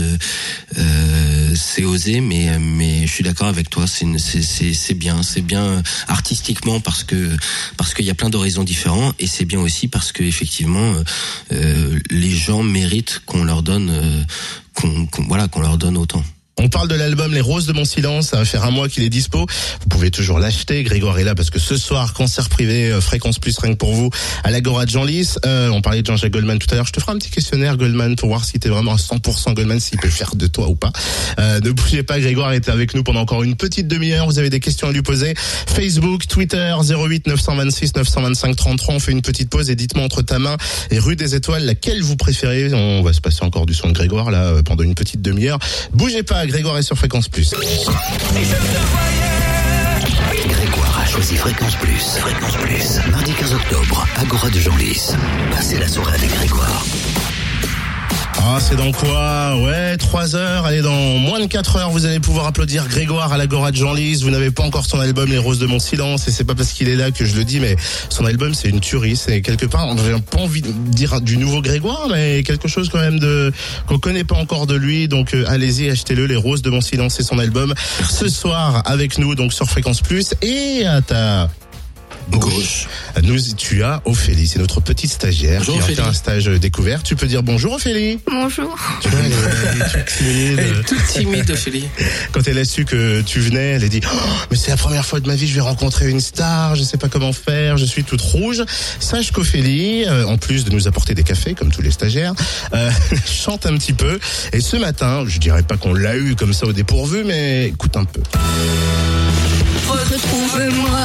euh, 0.78 1.54
c'est 1.56 1.86
osé, 1.86 2.22
mais 2.22 2.58
mais 2.60 3.08
je 3.08 3.12
suis 3.12 3.24
d'accord 3.24 3.48
avec 3.48 3.70
toi. 3.70 3.86
C'est 3.88 4.94
bien, 4.94 5.24
c'est 5.24 5.42
bien 5.42 5.82
artistiquement 6.08 6.80
parce 6.80 7.04
que 7.04 7.36
parce 7.78 7.94
qu'il 7.94 8.06
y 8.06 8.10
a 8.10 8.16
plein 8.16 8.30
d'horizons 8.30 8.64
différents 8.64 9.14
et 9.20 9.28
c'est 9.28 9.46
bien 9.46 9.60
aussi 9.60 9.88
parce 9.88 10.12
que 10.12 10.24
effectivement 10.24 10.94
euh, 11.52 12.00
les 12.10 12.30
gens 12.48 12.64
méritent 12.64 13.22
qu'on 13.26 13.44
leur 13.44 13.62
donne 13.62 13.90
euh, 13.90 14.24
qu'on 14.74 15.08
voilà 15.28 15.48
qu'on 15.48 15.62
leur 15.62 15.78
donne 15.78 15.98
autant. 15.98 16.24
On 16.60 16.70
parle 16.70 16.88
de 16.88 16.96
l'album 16.96 17.36
Les 17.36 17.42
Roses 17.42 17.68
de 17.68 17.74
mon 17.74 17.86
silence, 17.86 18.30
ça 18.30 18.38
va 18.38 18.46
faire 18.46 18.66
un 18.66 18.72
mois 18.72 18.90
qu'il 18.90 19.04
est 19.04 19.10
dispo. 19.10 19.46
Vous 19.82 19.88
pouvez 19.90 20.10
toujours 20.10 20.40
l'acheter, 20.40 20.82
Grégoire 20.82 21.20
est 21.20 21.24
là 21.24 21.36
parce 21.36 21.52
que 21.52 21.60
ce 21.60 21.78
soir, 21.78 22.16
concert 22.16 22.50
privé, 22.50 22.92
euh, 22.92 23.00
fréquence 23.00 23.38
plus 23.38 23.56
rien 23.60 23.74
que 23.74 23.78
pour 23.78 23.94
vous, 23.94 24.10
à 24.44 24.50
l'Agora 24.50 24.86
de 24.86 24.90
Jean-Lys. 24.90 25.38
Euh, 25.46 25.70
on 25.70 25.82
parlait 25.82 26.02
de 26.02 26.08
Jean-Jacques 26.08 26.32
Goldman 26.32 26.58
tout 26.58 26.66
à 26.72 26.76
l'heure. 26.76 26.88
Je 26.88 26.94
te 26.94 27.00
ferai 27.00 27.12
un 27.12 27.20
petit 27.20 27.30
questionnaire, 27.30 27.78
Goldman, 27.78 28.16
pour 28.16 28.30
voir 28.30 28.44
si 28.44 28.58
t'es 28.58 28.70
vraiment 28.70 28.94
à 28.94 28.98
100% 28.98 29.54
Goldman, 29.54 29.80
s'il 29.80 30.00
peut 30.00 30.10
faire 30.10 30.36
de 30.36 30.48
toi 30.48 30.68
ou 30.68 30.76
pas. 30.76 30.92
Euh, 31.40 31.60
ne 31.60 31.70
bougez 31.70 32.02
pas, 32.02 32.20
Grégoire 32.20 32.54
est 32.54 32.70
avec 32.70 32.96
nous 32.96 33.04
pendant 33.04 33.20
encore 33.20 33.44
une 33.44 33.56
petite 33.56 33.88
demi-heure. 33.88 34.26
Vous 34.26 34.40
avez 34.40 34.50
des 34.50 34.60
questions 34.60 34.88
à 34.88 34.92
lui 34.92 35.04
poser. 35.04 35.36
Facebook, 35.38 36.26
Twitter, 36.26 36.74
08 36.82 37.28
926 37.28 37.96
925 37.96 38.56
33. 38.56 38.96
On 38.96 39.00
fait 39.00 39.12
une 39.12 39.22
petite 39.22 39.52
pause 39.52 39.70
et 39.70 39.76
dites-moi 39.76 40.04
entre 40.04 40.24
ta 40.24 40.40
main 40.40 40.58
et 40.90 40.98
Rue 40.98 41.16
des 41.16 41.36
Étoiles, 41.36 41.66
laquelle 41.66 42.02
vous 42.02 42.16
préférez. 42.16 42.74
On 42.74 43.04
va 43.04 43.14
se 43.14 43.22
passer 43.22 43.44
encore 43.44 43.68
du 43.68 43.76
son 43.76 43.90
de 43.90 43.94
Grégoire 43.94 44.32
là 44.32 44.46
euh, 44.46 44.64
pendant 44.64 44.84
une 44.84 44.96
petite 44.96 45.22
demi-heure. 45.22 45.60
Bougez 45.94 46.24
pas, 46.24 46.47
Grégoire 46.48 46.78
est 46.78 46.84
sur 46.84 46.98
Fréquence 46.98 47.28
Plus. 47.28 47.54
Grégoire 50.48 51.00
a 51.00 51.06
choisi 51.06 51.36
Fréquence 51.36 51.76
Plus. 51.76 52.18
Fréquence 52.20 52.56
Plus. 52.56 53.00
Mardi 53.12 53.34
15 53.34 53.54
octobre, 53.54 54.08
Agora 54.16 54.50
de 54.50 54.60
Genlis. 54.60 55.12
Passez 55.52 55.78
la 55.78 55.88
soirée 55.88 56.16
avec 56.16 56.32
Grégoire. 56.32 56.86
Ah, 58.40 58.60
c'est 58.62 58.76
dans 58.76 58.92
quoi 58.92 59.58
Ouais, 59.62 59.98
3 59.98 60.36
heures. 60.36 60.66
Allez, 60.66 60.82
dans 60.82 61.18
moins 61.18 61.40
de 61.40 61.48
4 61.48 61.76
heures, 61.78 61.90
vous 61.90 62.06
allez 62.06 62.20
pouvoir 62.20 62.46
applaudir 62.48 62.88
Grégoire 62.88 63.34
à 63.34 63.38
l'Agora 63.38 63.72
de 63.72 63.76
Jean-Lys. 63.76 64.24
Vous 64.24 64.30
n'avez 64.30 64.52
pas 64.52 64.64
encore 64.64 64.86
son 64.86 65.00
album 65.00 65.30
Les 65.30 65.38
Roses 65.38 65.60
de 65.60 65.66
mon 65.66 65.80
silence. 65.80 66.28
Et 66.28 66.32
c'est 66.32 66.44
pas 66.44 66.56
parce 66.56 66.72
qu'il 66.72 66.88
est 66.88 66.96
là 66.96 67.12
que 67.12 67.26
je 67.26 67.36
le 67.36 67.44
dis, 67.44 67.60
mais 67.60 67.76
son 68.10 68.26
album, 68.26 68.54
c'est 68.54 68.70
une 68.70 68.80
tuerie. 68.80 69.16
C'est 69.16 69.42
quelque 69.42 69.66
part, 69.66 69.88
j'ai 69.98 70.20
pas 70.20 70.40
envie 70.40 70.62
de 70.62 70.72
dire 70.72 71.20
du 71.20 71.38
nouveau 71.38 71.62
Grégoire, 71.62 72.08
mais 72.10 72.44
quelque 72.44 72.68
chose 72.68 72.90
quand 72.90 73.00
même 73.00 73.20
de, 73.20 73.52
qu'on 73.88 74.00
connaît 74.00 74.24
pas 74.24 74.36
encore 74.36 74.68
de 74.68 74.76
lui. 74.76 75.08
Donc, 75.08 75.34
euh, 75.34 75.44
allez-y, 75.48 75.90
achetez-le. 75.90 76.26
Les 76.26 76.36
Roses 76.36 76.62
de 76.62 76.70
mon 76.70 76.82
silence, 76.82 77.16
c'est 77.16 77.24
son 77.24 77.40
album. 77.40 77.74
Ce 78.10 78.30
soir, 78.30 78.84
avec 78.86 79.18
nous, 79.18 79.36
donc, 79.36 79.52
sur 79.52 79.68
Fréquence 79.68 80.02
Plus. 80.02 80.34
Et 80.42 80.86
à 80.86 81.02
ta 81.02 81.50
gauche, 82.32 82.88
nous, 83.24 83.40
tu 83.58 83.84
as 83.84 84.02
Ophélie. 84.06 84.48
C'est 84.48 84.60
notre 84.60 84.80
petite 84.82 85.12
stagiaire 85.12 85.60
Bonjour, 85.60 85.74
qui 85.76 85.80
va 85.80 85.84
Ophélie. 85.86 85.96
faire 85.98 86.08
un 86.08 86.14
stage 86.14 86.46
découvert. 86.46 87.04
Tu 87.04 87.16
peux 87.16 87.28
dire 87.28 87.42
bonjour, 87.44 87.74
Ophélie. 87.74 88.20
Bonjour. 88.30 88.76
Tu 89.02 89.10
vois, 89.10 89.20
elle 89.20 89.32
est- 89.32 89.36
elle 89.74 89.80
est 89.82 89.86
toute 89.86 90.06
timide. 90.18 90.60
Elle 90.60 90.80
est 90.80 90.84
toute 90.84 91.06
timide, 91.08 91.52
Ophélie. 91.52 91.88
Quand 92.32 92.48
elle 92.48 92.58
a 92.60 92.66
su 92.66 92.86
que 92.86 93.22
tu 93.22 93.40
venais, 93.40 93.72
elle 93.72 93.84
a 93.84 93.88
dit 93.88 94.02
Oh, 94.06 94.18
mais 94.52 94.58
c'est 94.58 94.72
la 94.72 94.78
première 94.78 95.06
fois 95.06 95.20
de 95.20 95.28
ma 95.28 95.36
vie, 95.36 95.48
je 95.48 95.56
vais 95.56 95.62
rencontrer 95.62 96.10
une 96.10 96.20
star, 96.22 96.76
je 96.76 96.84
sais 96.84 96.98
pas 96.98 97.08
comment 97.10 97.34
faire, 97.34 97.78
je 97.78 97.86
suis 97.86 98.04
toute 98.04 98.22
rouge. 98.22 98.64
Sache 99.00 99.32
qu'Ophélie, 99.32 100.06
euh, 100.06 100.26
en 100.26 100.38
plus 100.38 100.66
de 100.66 100.72
nous 100.72 100.88
apporter 100.88 101.14
des 101.16 101.24
cafés 101.24 101.54
comme 101.56 101.72
tous 101.72 101.82
les 101.82 101.92
stagiaires, 101.92 102.34
euh, 102.74 102.92
chante 103.26 103.66
un 103.66 103.76
petit 103.78 103.94
peu. 103.94 104.20
Et 104.54 104.62
ce 104.62 104.76
matin, 104.78 105.24
je 105.28 105.40
dirais 105.40 105.64
pas 105.64 105.78
qu'on 105.78 105.94
l'a 105.94 106.16
eu 106.18 106.36
comme 106.36 106.54
ça 106.54 106.66
au 106.68 106.74
dépourvu, 106.74 107.24
mais 107.26 107.68
écoute 107.68 107.96
un 107.98 108.06
peu. 108.06 108.22
Retrouve-moi. 109.88 111.00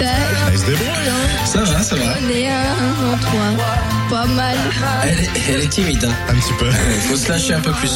Elle 0.00 0.58
se 0.58 0.66
débrouille, 0.66 0.88
hein 1.08 1.46
Ça 1.46 1.62
va, 1.62 1.82
ça 1.82 1.94
va. 1.96 2.02
On 2.02 2.28
est 2.28 2.48
un 2.48 3.12
en 3.12 3.18
toi. 3.18 3.64
Pas 4.10 4.26
mal. 4.26 4.56
Elle 5.04 5.20
est, 5.20 5.30
elle 5.48 5.60
est 5.62 5.68
timide. 5.68 6.04
Hein. 6.04 6.14
Un 6.28 6.34
petit 6.34 6.52
peu. 6.58 6.70
Faut 6.70 7.16
se 7.16 7.28
lâcher 7.28 7.54
un 7.54 7.60
peu 7.60 7.72
plus. 7.72 7.92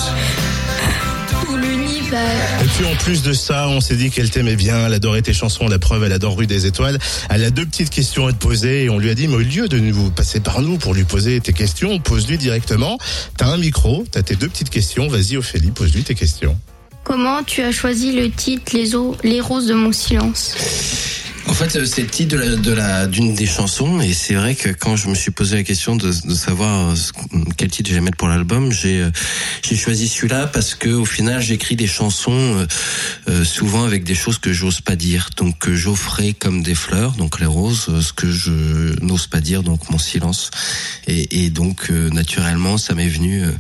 Tout 1.31 1.57
l'univers. 1.57 2.21
Et 2.63 2.67
puis 2.67 2.87
en 2.87 2.95
plus 2.97 3.23
de 3.23 3.33
ça, 3.33 3.69
on 3.69 3.81
s'est 3.81 3.97
dit 3.97 4.11
qu'elle 4.11 4.31
t'aimait 4.31 4.57
bien, 4.57 4.87
elle 4.87 4.95
adorait 4.95 5.23
tes 5.23 5.33
chansons, 5.33 5.67
la 5.67 5.79
preuve, 5.79 6.05
elle 6.05 6.13
adore 6.13 6.37
Rue 6.37 6.47
des 6.47 6.67
Étoiles. 6.67 6.99
Elle 7.31 7.45
a 7.45 7.51
deux 7.51 7.67
petites 7.67 7.91
questions 7.91 8.27
à 8.27 8.33
te 8.33 8.39
poser 8.39 8.85
et 8.85 8.91
on 8.91 8.99
lui 8.99 9.11
a 9.11 9.15
dit, 9.15 9.27
mais 9.29 9.37
au 9.37 9.41
lieu 9.41 9.69
de 9.69 9.79
nous 9.79 10.11
passer 10.11 10.41
par 10.41 10.63
nous 10.63 10.79
pour 10.79 10.95
lui 10.95 11.05
poser 11.05 11.41
tes 11.41 11.53
questions, 11.53 11.99
pose-lui 11.99 12.39
directement. 12.39 12.99
T'as 13.37 13.47
un 13.47 13.57
micro, 13.57 14.05
t'as 14.11 14.23
tes 14.23 14.37
deux 14.37 14.49
petites 14.49 14.71
questions, 14.71 15.09
vas-y 15.09 15.37
Ophélie, 15.37 15.71
pose-lui 15.71 16.05
tes 16.05 16.15
questions. 16.15 16.57
Comment 17.05 17.43
tu 17.43 17.63
as 17.63 17.73
choisi 17.73 18.13
le 18.13 18.31
titre 18.31 18.73
Les, 18.75 18.95
eaux, 18.95 19.17
les 19.25 19.41
roses 19.41 19.67
de 19.67 19.75
mon 19.75 19.93
silence? 19.93 20.55
En 21.49 21.55
fait, 21.55 21.77
euh, 21.77 21.87
c'est 21.87 22.03
le 22.03 22.09
titre 22.09 22.37
de 22.37 22.41
la, 22.41 22.57
de 22.57 22.73
la, 22.73 23.07
d'une 23.07 23.35
des 23.35 23.47
chansons, 23.47 24.01
et 24.01 24.13
c'est 24.13 24.35
vrai 24.35 24.55
que 24.55 24.69
quand 24.69 24.97
je 24.97 25.09
me 25.09 25.15
suis 25.15 25.31
posé 25.31 25.57
la 25.57 25.63
question 25.63 25.97
de, 25.97 26.09
de 26.09 26.35
savoir 26.35 26.91
euh, 26.91 26.95
quel 27.57 27.71
titre 27.71 27.89
j'allais 27.89 28.03
mettre 28.03 28.19
pour 28.19 28.29
l'album, 28.29 28.71
j'ai, 28.71 29.01
euh, 29.01 29.11
j'ai 29.63 29.75
choisi 29.75 30.09
celui-là 30.09 30.47
parce 30.47 30.75
que 30.75 30.91
au 30.91 31.07
final, 31.07 31.41
j'écris 31.41 31.75
des 31.75 31.87
chansons 31.87 32.67
euh, 33.29 33.45
souvent 33.45 33.85
avec 33.85 34.05
des 34.05 34.15
choses 34.15 34.39
que 34.39 34.53
j'ose 34.53 34.83
pas 34.83 34.95
dire, 34.95 35.31
donc 35.37 35.59
que 35.59 35.75
j'offrais 35.75 36.35
comme 36.35 36.63
des 36.63 36.75
fleurs, 36.75 37.13
donc 37.13 37.41
les 37.41 37.47
roses, 37.47 37.87
ce 38.01 38.13
que 38.13 38.31
je 38.31 39.03
n'ose 39.03 39.27
pas 39.27 39.41
dire, 39.41 39.63
donc 39.63 39.89
mon 39.91 39.99
silence, 39.99 40.51
et, 41.07 41.45
et 41.45 41.51
donc 41.51 41.91
euh, 41.91 42.11
naturellement, 42.11 42.77
ça 42.77 42.95
m'est 42.95 43.09
venu 43.09 43.43
euh, 43.43 43.51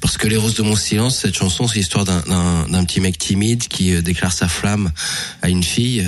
parce 0.00 0.18
que 0.18 0.28
les 0.28 0.36
roses 0.36 0.54
de 0.54 0.62
mon 0.62 0.76
silence, 0.76 1.18
cette 1.18 1.36
chanson, 1.36 1.66
c'est 1.66 1.78
l'histoire 1.78 2.04
d'un, 2.04 2.20
d'un, 2.68 2.84
petit 2.84 3.00
mec 3.00 3.18
timide 3.18 3.66
qui 3.66 4.00
déclare 4.02 4.32
sa 4.32 4.46
flamme 4.46 4.92
à 5.42 5.48
une 5.48 5.64
fille. 5.64 6.06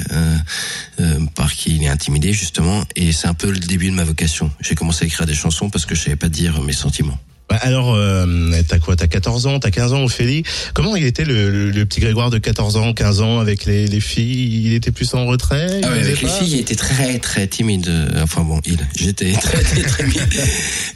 euh, 1.00 1.18
par 1.28 1.52
qui 1.52 1.76
il 1.76 1.82
est 1.82 1.88
intimidé 1.88 2.32
justement 2.32 2.84
et 2.96 3.12
c'est 3.12 3.28
un 3.28 3.34
peu 3.34 3.50
le 3.50 3.58
début 3.58 3.90
de 3.90 3.96
ma 3.96 4.04
vocation. 4.04 4.50
J'ai 4.60 4.74
commencé 4.74 5.04
à 5.04 5.06
écrire 5.06 5.26
des 5.26 5.34
chansons 5.34 5.70
parce 5.70 5.86
que 5.86 5.94
je 5.94 6.02
savais 6.02 6.16
pas 6.16 6.28
dire 6.28 6.60
mes 6.62 6.72
sentiments. 6.72 7.18
Bah, 7.52 7.58
alors, 7.60 7.92
euh, 7.94 8.50
t'as 8.66 8.78
quoi? 8.78 8.96
T'as 8.96 9.08
14 9.08 9.46
ans, 9.46 9.60
t'as 9.60 9.70
15 9.70 9.92
ans, 9.92 10.04
Ophélie? 10.04 10.42
Comment 10.72 10.96
il 10.96 11.04
était 11.04 11.26
le, 11.26 11.50
le- 11.50 11.70
le 11.70 11.84
petit 11.84 12.00
Grégoire 12.00 12.30
de 12.30 12.38
14 12.38 12.78
ans, 12.78 12.94
15 12.94 13.20
ans 13.20 13.40
avec 13.40 13.66
les, 13.66 13.86
les 13.86 14.00
filles? 14.00 14.62
Il 14.64 14.72
était 14.72 14.90
plus 14.90 15.12
en 15.12 15.26
retrait 15.26 15.80
Ah 15.82 15.90
ouais, 15.90 15.98
avec 16.00 16.22
les 16.22 16.28
filles, 16.28 16.48
il 16.52 16.60
était 16.60 16.74
très 16.76 17.18
très 17.18 17.46
timide. 17.46 17.90
Enfin 18.22 18.40
bon, 18.40 18.58
il, 18.64 18.78
j'étais 18.96 19.32
très 19.42 19.62
très 19.62 19.82
timide. 19.84 20.22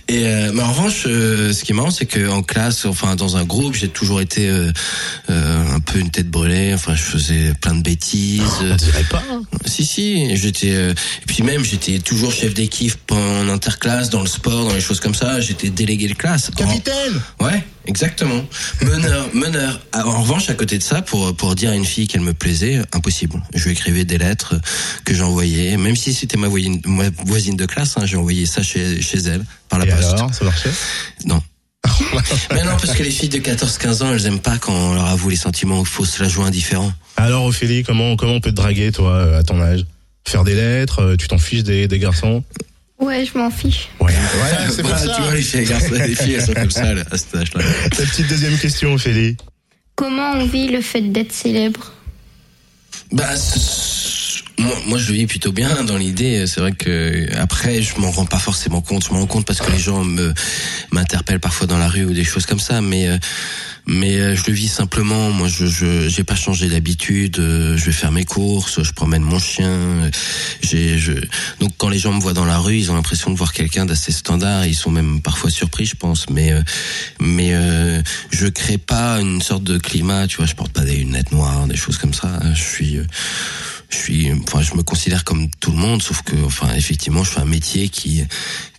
Et 0.09 0.27
euh, 0.27 0.51
mais 0.55 0.63
en 0.63 0.73
revanche, 0.73 1.03
euh, 1.07 1.53
ce 1.53 1.63
qui 1.63 1.73
est 1.73 1.75
marrant, 1.75 1.91
c'est 1.91 2.07
que 2.07 2.27
en 2.31 2.43
classe, 2.43 2.87
enfin 2.87 3.17
dans 3.17 3.37
un 3.37 3.45
groupe, 3.45 3.75
j'ai 3.75 3.89
toujours 3.89 4.23
été 4.23 4.49
un 5.29 5.81
peu 5.81 5.99
une 5.99 6.11
tête 6.11 6.31
brûlée. 6.31 6.73
Enfin, 6.73 6.95
je 6.95 7.03
faisais 7.03 7.53
plein 7.61 7.75
de 7.75 7.83
bêtises. 7.83 8.41
On 8.63 8.75
dirait 8.77 9.05
pas? 9.11 9.23
Si 9.67 9.85
si, 9.85 10.35
j'étais 10.37 10.69
et 10.69 10.95
puis 11.27 11.43
même 11.43 11.63
j'étais 11.65 11.99
toujours 11.99 12.33
chef 12.33 12.55
d'équipe 12.55 12.95
en 13.11 13.49
interclasse, 13.51 14.09
dans 14.09 14.23
le 14.23 14.27
sport, 14.29 14.65
dans 14.69 14.75
les 14.75 14.81
choses 14.81 15.01
comme 15.01 15.15
ça. 15.15 15.39
J'étais 15.41 15.69
délégué 15.69 16.09
de 16.09 16.15
classe. 16.15 16.46
Capitaine 16.55 17.21
Ouais, 17.41 17.65
exactement. 17.87 18.45
Meneur, 18.83 19.29
meneur. 19.35 19.81
Ah, 19.93 20.07
En 20.07 20.23
revanche, 20.23 20.49
à 20.51 20.55
côté 20.55 20.79
de 20.79 20.83
ça, 20.83 21.03
pour 21.03 21.35
pour 21.37 21.55
dire 21.55 21.71
à 21.71 21.75
une 21.75 21.85
fille 21.85 22.07
qu'elle 22.07 22.21
me 22.23 22.33
plaisait, 22.35 22.81
impossible. 22.93 23.43
Je 23.55 23.65
lui 23.65 23.73
écrivais 23.73 24.05
des 24.05 24.19
lettres 24.19 24.55
que 25.05 25.15
j'envoyais, 25.15 25.77
même 25.77 25.97
si 25.97 26.15
c'était 26.15 26.37
ma 26.37 26.49
voisine, 26.49 26.81
ma 26.87 27.11
voisine 27.25 27.57
de 27.57 27.67
classe. 27.67 27.97
Hein, 27.99 28.07
j'ai 28.07 28.17
envoyé 28.17 28.47
ça 28.47 28.63
chez 28.63 29.01
chez 29.03 29.19
elle 29.19 29.45
par 29.69 29.79
la 29.79 29.87
Et 29.87 29.91
poste. 29.91 30.13
alors, 30.15 30.33
ça 30.35 30.45
marchait? 30.45 30.71
Non. 31.25 31.43
Mais 32.53 32.65
non, 32.65 32.73
parce 32.81 32.95
que 32.95 33.03
les 33.03 33.11
filles 33.11 33.29
de 33.29 33.39
14-15 33.39 34.03
ans, 34.03 34.13
elles 34.13 34.27
aiment 34.27 34.41
pas 34.41 34.59
quand 34.59 34.73
on 34.75 34.95
leur 34.95 35.07
avoue 35.07 35.29
les 35.31 35.37
sentiments. 35.37 35.81
Il 35.81 35.87
faut 35.87 36.05
se 36.05 36.23
la 36.23 36.29
jouer 36.29 36.45
indifférent. 36.45 36.93
Alors 37.17 37.45
Ophélie, 37.45 37.83
comment 37.85 38.17
comment 38.17 38.33
on 38.35 38.41
peut 38.41 38.51
te 38.51 38.57
draguer 38.57 38.91
toi 38.93 39.37
à 39.37 39.43
ton 39.43 39.61
âge? 39.61 39.85
Faire 40.29 40.43
des 40.43 40.57
lettres, 40.57 41.01
euh, 41.03 41.17
tu 41.17 41.29
t'en 41.29 41.39
fiches 41.39 41.63
des, 41.63 41.87
des 41.87 41.99
garçons? 42.01 42.43
Ouais, 42.99 43.25
je 43.27 43.37
m'en 43.39 43.51
fiche. 43.51 43.89
Ouais, 44.01 44.13
voilà, 44.39 44.71
c'est 44.71 44.83
Bah, 44.83 44.97
ça. 44.97 45.15
Tu 45.15 45.23
vois, 45.23 45.35
les 45.35 45.43
filles, 45.43 45.61
les 45.61 45.67
garçons, 45.67 45.93
les 45.93 46.15
filles, 46.15 46.33
elles 46.35 46.43
sont 46.47 46.55
comme 46.55 46.71
ça 46.71 46.95
là, 46.95 47.03
à 47.11 47.19
cet 47.19 47.35
âge-là. 47.37 47.63
Ta 47.91 48.03
petite 48.05 48.29
deuxième 48.29 48.57
question, 48.59 48.95
Ophélie. 48.95 49.37
Comment 49.95 50.33
on 50.33 50.47
vit 50.47 50.69
le 50.69 50.81
fait 50.81 51.03
d'être 51.03 51.33
célèbre? 51.33 51.93
Bah, 53.13 53.35
moi, 54.59 54.99
je 54.99 55.09
le 55.09 55.19
vis 55.19 55.27
plutôt 55.27 55.53
bien 55.53 55.85
dans 55.85 55.97
l'idée. 55.97 56.47
C'est 56.47 56.61
vrai 56.61 56.73
que 56.73 57.27
après, 57.37 57.83
je 57.83 57.99
m'en 58.01 58.11
rends 58.11 58.25
pas 58.25 58.39
forcément 58.39 58.81
compte. 58.81 59.05
Je 59.05 59.13
m'en 59.13 59.21
rends 59.21 59.27
compte 59.27 59.47
parce 59.47 59.61
que 59.61 59.71
les 59.71 59.79
gens 59.79 60.03
me 60.05 60.33
m'interpellent 60.93 61.41
parfois 61.41 61.67
dans 61.67 61.79
la 61.79 61.89
rue 61.89 62.05
ou 62.05 62.13
des 62.13 62.25
choses 62.25 62.47
comme 62.47 62.61
ça. 62.61 62.81
Mais 62.81 63.09
euh, 63.09 63.19
mais 63.87 64.17
euh, 64.17 64.35
je 64.35 64.45
le 64.47 64.55
vis 64.55 64.69
simplement. 64.69 65.31
Moi, 65.31 65.49
je 65.49 66.09
j'ai 66.09 66.25
pas 66.25 66.37
changé 66.37 66.69
d'habitude. 66.69 67.39
Euh, 67.39 67.77
Je 67.77 67.85
vais 67.85 67.93
faire 67.93 68.13
mes 68.13 68.25
courses. 68.25 68.83
Je 68.83 68.93
promène 68.93 69.23
mon 69.23 69.39
chien. 69.39 70.11
J'ai 70.63 70.99
je 70.99 71.13
donc 71.61 71.73
quand 71.77 71.91
les 71.91 71.99
gens 71.99 72.15
me 72.15 72.21
voient 72.21 72.33
dans 72.33 72.47
la 72.47 72.59
rue, 72.59 72.79
ils 72.79 72.91
ont 72.91 72.95
l'impression 72.95 73.31
de 73.31 73.37
voir 73.37 73.53
quelqu'un 73.53 73.85
d'assez 73.85 74.13
standard. 74.13 74.65
Ils 74.65 74.75
sont 74.75 74.91
même 74.91 75.21
parfois 75.21 75.51
surpris, 75.51 75.85
je 75.85 75.97
pense. 75.97 76.31
Mais 76.31 76.55
mais 77.21 77.53
je 78.31 78.47
crée 78.47 78.79
pas 78.79 79.21
une 79.21 79.43
sorte 79.43 79.65
de 79.65 79.77
climat. 79.77 80.27
Tu 80.27 80.39
vois, 80.39 80.47
je 80.47 80.55
porte 80.55 80.73
pas 80.73 80.85
des 80.85 80.97
lunettes 80.97 81.33
noires, 81.33 81.67
des 81.67 81.77
choses 81.77 81.99
comme 81.99 82.15
ça. 82.15 82.41
Je 82.55 82.63
suis 82.63 82.99
je 83.89 83.97
suis, 83.97 84.33
enfin, 84.33 84.63
je 84.63 84.75
me 84.75 84.83
considère 84.83 85.25
comme 85.25 85.49
tout 85.61 85.71
le 85.71 85.79
monde, 85.79 86.03
sauf 86.03 86.23
que, 86.23 86.37
enfin, 86.45 86.75
effectivement, 86.75 87.25
je 87.25 87.31
fais 87.31 87.41
un 87.41 87.45
métier 87.47 87.89
qui, 87.89 88.25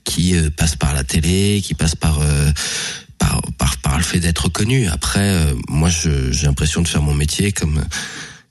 qui 0.03 0.35
euh, 0.35 0.49
passe 0.49 0.75
par 0.75 0.93
la 0.93 1.03
télé, 1.03 1.61
qui 1.63 1.73
passe 1.73 1.95
par, 1.95 2.19
euh, 2.21 2.51
par, 3.17 3.41
par, 3.81 3.97
le 3.97 4.03
fait 4.03 4.19
d'être 4.19 4.49
connu. 4.49 4.87
Après, 4.87 5.19
euh, 5.19 5.53
moi, 5.69 5.89
j'ai 5.89 6.45
l'impression 6.45 6.81
de 6.81 6.87
faire 6.87 7.01
mon 7.01 7.13
métier 7.13 7.51
comme, 7.51 7.83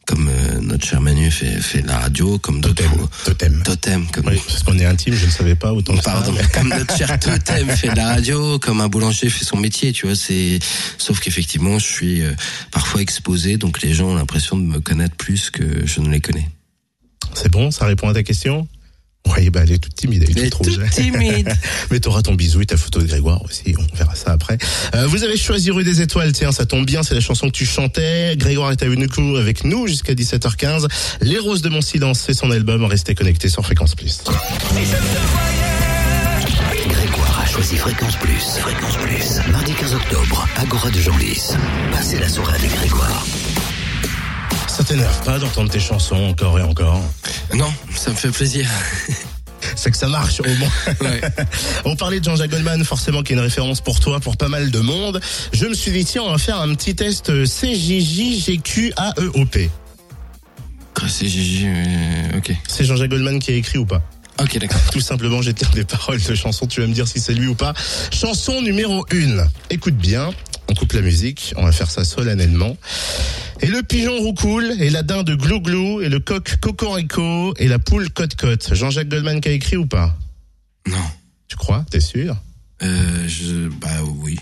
comme 0.06 0.28
euh, 0.28 0.60
notre 0.60 0.86
cher 0.86 1.00
Manu 1.00 1.30
fait, 1.30 1.60
fait 1.60 1.82
la 1.82 1.98
radio, 1.98 2.38
comme 2.38 2.60
d'autres. 2.60 2.82
Totem. 2.84 3.06
Totem. 3.24 3.62
Totem, 3.64 4.06
comme 4.12 4.26
Oui, 4.28 4.40
parce 4.46 4.62
qu'on 4.62 4.78
est 4.78 4.84
intime, 4.86 5.14
je 5.14 5.26
ne 5.26 5.30
savais 5.30 5.56
pas 5.56 5.72
autant 5.72 5.96
que 5.96 6.02
ça, 6.02 6.12
Pardon, 6.12 6.32
mais- 6.32 6.46
comme 6.54 6.68
notre 6.68 6.96
cher 6.96 7.18
Totem 7.18 7.68
fait 7.70 7.88
de 7.90 7.96
la 7.96 8.06
radio, 8.14 8.58
comme 8.58 8.80
un 8.80 8.88
boulanger 8.88 9.28
fait 9.28 9.44
son 9.44 9.56
métier, 9.56 9.92
tu 9.92 10.06
vois, 10.06 10.14
c'est, 10.16 10.58
sauf 10.96 11.18
qu'effectivement, 11.20 11.78
je 11.78 11.86
suis 11.86 12.22
euh, 12.22 12.32
parfois 12.70 13.02
exposé, 13.02 13.56
donc 13.56 13.82
les 13.82 13.92
gens 13.92 14.10
ont 14.10 14.14
l'impression 14.14 14.56
de 14.56 14.62
me 14.62 14.80
connaître 14.80 15.16
plus 15.16 15.50
que 15.50 15.84
je 15.84 16.00
ne 16.00 16.08
les 16.08 16.20
connais. 16.20 16.48
C'est 17.34 17.50
bon, 17.50 17.70
ça 17.70 17.84
répond 17.86 18.08
à 18.08 18.14
ta 18.14 18.22
question? 18.22 18.68
Oui, 19.26 19.50
bah 19.50 19.60
elle 19.62 19.72
est 19.72 19.78
toute 19.78 19.94
timide, 19.94 20.24
elle 20.24 20.30
est 20.30 20.40
Elle 20.40 20.46
est 20.46 20.50
toute 20.50 20.90
timide. 20.90 21.52
Mais 21.90 22.00
t'auras 22.00 22.22
ton 22.22 22.34
bisou 22.34 22.60
et 22.60 22.66
ta 22.66 22.76
photo 22.76 23.00
de 23.00 23.06
Grégoire 23.06 23.42
aussi, 23.44 23.74
on 23.78 23.96
verra 23.96 24.14
ça 24.14 24.32
après. 24.32 24.58
Euh, 24.94 25.06
vous 25.06 25.24
avez 25.24 25.36
choisi 25.36 25.70
Rue 25.70 25.84
des 25.84 26.00
Étoiles, 26.00 26.32
tiens, 26.32 26.52
ça 26.52 26.66
tombe 26.66 26.86
bien, 26.86 27.02
c'est 27.02 27.14
la 27.14 27.20
chanson 27.20 27.48
que 27.48 27.52
tu 27.52 27.66
chantais. 27.66 28.36
Grégoire 28.36 28.72
est 28.72 28.82
avec 28.82 29.64
nous 29.64 29.86
jusqu'à 29.86 30.14
17h15. 30.14 30.86
Les 31.22 31.38
Roses 31.38 31.62
de 31.62 31.68
mon 31.68 31.80
silence, 31.80 32.22
c'est 32.26 32.34
son 32.34 32.50
album, 32.50 32.84
restez 32.84 33.14
connectés 33.14 33.48
sur 33.48 33.64
Fréquence 33.64 33.94
Plus. 33.94 34.22
Grégoire 36.88 37.40
a 37.40 37.46
choisi 37.46 37.76
Fréquence 37.76 38.16
Plus. 38.16 38.58
Fréquence 38.60 38.96
Plus. 38.96 39.50
Mardi 39.50 39.72
15 39.72 39.94
octobre, 39.94 40.48
Agora 40.56 40.90
de 40.90 41.00
Genlis. 41.00 41.52
Passez 41.92 42.18
la 42.18 42.28
soirée 42.28 42.56
avec 42.58 42.74
Grégoire. 42.74 43.24
Ça 44.76 44.84
t'énerve 44.84 45.24
pas 45.24 45.38
d'entendre 45.38 45.70
tes 45.70 45.80
chansons 45.80 46.16
encore 46.16 46.58
et 46.58 46.62
encore 46.62 47.00
Non, 47.54 47.72
ça 47.94 48.10
me 48.10 48.14
fait 48.14 48.28
plaisir. 48.28 48.68
C'est 49.74 49.90
que 49.90 49.96
ça 49.96 50.06
marche 50.06 50.40
au 50.40 50.44
moins. 50.58 50.68
Ouais. 51.00 51.22
On 51.86 51.96
parlait 51.96 52.20
de 52.20 52.24
Jean-Jacques 52.26 52.50
Goldman, 52.50 52.84
forcément, 52.84 53.22
qui 53.22 53.32
est 53.32 53.36
une 53.36 53.40
référence 53.40 53.80
pour 53.80 54.00
toi, 54.00 54.20
pour 54.20 54.36
pas 54.36 54.48
mal 54.48 54.70
de 54.70 54.78
monde. 54.80 55.18
Je 55.54 55.64
me 55.64 55.72
suis 55.72 55.92
dit, 55.92 56.04
tiens, 56.04 56.24
on 56.24 56.30
va 56.30 56.36
faire 56.36 56.60
un 56.60 56.74
petit 56.74 56.94
test 56.94 57.32
CJJGQAEOP. 57.46 58.90
Gigi, 61.06 61.64
euh, 61.68 62.36
ok. 62.36 62.52
C'est 62.68 62.84
Jean-Jacques 62.84 63.08
Goldman 63.08 63.38
qui 63.38 63.52
a 63.52 63.54
écrit 63.54 63.78
ou 63.78 63.86
pas 63.86 64.02
Ok, 64.42 64.58
d'accord. 64.58 64.80
Tout 64.92 65.00
simplement, 65.00 65.40
j'ai 65.40 65.54
des 65.54 65.84
paroles 65.84 66.22
de 66.22 66.34
chansons, 66.34 66.66
tu 66.66 66.82
vas 66.82 66.86
me 66.86 66.92
dire 66.92 67.08
si 67.08 67.18
c'est 67.18 67.32
lui 67.32 67.46
ou 67.46 67.54
pas. 67.54 67.72
Chanson 68.12 68.60
numéro 68.60 69.06
1. 69.10 69.42
Écoute 69.70 69.96
bien, 69.96 70.28
on 70.68 70.74
coupe 70.74 70.92
la 70.92 71.00
musique, 71.00 71.54
on 71.56 71.64
va 71.64 71.72
faire 71.72 71.90
ça 71.90 72.04
solennellement. 72.04 72.76
Et 73.62 73.66
le 73.66 73.82
pigeon 73.82 74.18
roucoule, 74.18 74.72
et 74.80 74.90
la 74.90 75.02
dinde 75.02 75.30
glou-glou, 75.30 76.02
et 76.02 76.08
le 76.08 76.20
coq 76.20 76.56
cocorico, 76.60 77.54
et 77.58 77.68
la 77.68 77.78
poule 77.78 78.10
cote-cote. 78.10 78.74
Jean-Jacques 78.74 79.08
Goldman 79.08 79.40
qui 79.40 79.48
a 79.48 79.52
écrit 79.52 79.76
ou 79.76 79.86
pas? 79.86 80.14
Non. 80.86 80.96
Tu 81.48 81.56
crois? 81.56 81.84
T'es 81.90 82.00
sûr? 82.00 82.36
Euh, 82.82 83.26
je, 83.26 83.68
bah 83.68 83.88
oui. 84.22 84.38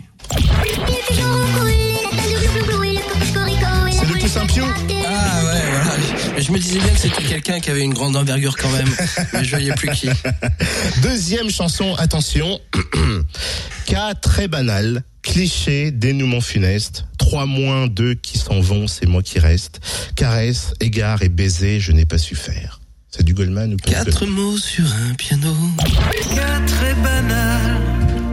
C'est 3.91 4.07
le 4.07 4.19
Toussaint 4.19 4.47
Piou 4.47 4.65
Ah 5.07 5.45
ouais, 5.45 5.63
voilà. 5.71 5.97
Je, 6.37 6.43
je 6.43 6.53
me 6.53 6.59
disais 6.59 6.81
bien 6.81 6.91
que 6.91 6.99
c'était 6.99 7.23
quelqu'un 7.23 7.61
qui 7.61 7.71
avait 7.71 7.83
une 7.83 7.95
grande 7.95 8.17
envergure 8.17 8.57
quand 8.57 8.71
même, 8.71 8.89
mais 9.33 9.45
je 9.45 9.51
voyais 9.51 9.73
plus 9.75 9.91
qui. 9.91 10.09
Deuxième 11.03 11.51
chanson, 11.51 11.95
attention. 11.95 12.61
Cas 13.87 14.15
très 14.15 14.49
banal, 14.49 15.05
cliché, 15.25 15.91
dénouement 15.91 16.41
funeste. 16.41 17.07
Trois 17.19 17.47
moins 17.47 17.87
deux 17.89 18.15
qui 18.15 18.39
s'en 18.39 18.61
vont, 18.61 18.87
c'est 18.87 19.07
moi 19.07 19.23
qui 19.23 19.39
reste. 19.41 19.81
Caresse, 20.15 20.75
égard 20.81 21.23
et 21.23 21.29
baiser, 21.29 21.81
je 21.81 21.91
n'ai 21.93 22.05
pas 22.07 22.19
su 22.19 22.37
faire. 22.37 22.81
C'est 23.11 23.25
du 23.25 23.33
Goldman 23.35 23.75
ou 23.75 23.77
pas 23.79 23.91
Quatre 23.91 24.27
mots 24.27 24.59
sur 24.59 24.85
un 24.85 25.15
piano. 25.15 25.55
Très 26.67 26.95
banal, 26.95 27.81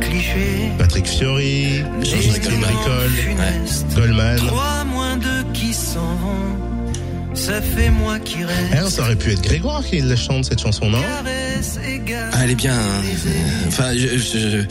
cliché. 0.02 0.72
Patrick 0.78 1.08
Fiori, 1.08 1.82
Goldman. 1.82 2.60
Bricole, 2.62 3.10
funeste. 3.12 3.86
Goldman. 3.96 4.38
Trois 4.38 4.84
moins 4.84 5.18
deux 5.18 5.44
qui 5.54 5.74
s'en 5.74 6.00
vont. 6.16 7.36
Ça 7.36 7.62
fait 7.62 7.90
moi 7.90 8.20
qui 8.20 8.40
Eh, 8.42 8.76
reste. 8.76 8.90
ça 8.96 9.04
aurait 9.04 9.16
pu 9.16 9.32
être 9.32 9.42
Grégoire 9.42 9.84
qui 9.86 10.00
la 10.02 10.16
chante 10.18 10.46
cette 10.46 10.60
chanson, 10.62 10.90
non? 10.90 11.02
Caresse 11.02 11.80
égale. 11.88 12.30
Ah, 12.34 12.42
elle 12.44 12.52
est 12.52 12.56
bien. 12.56 12.78
hein. 12.78 13.02
Enfin, 13.68 13.94
je, 13.94 14.18
je- 14.18 14.18
je- 14.18 14.66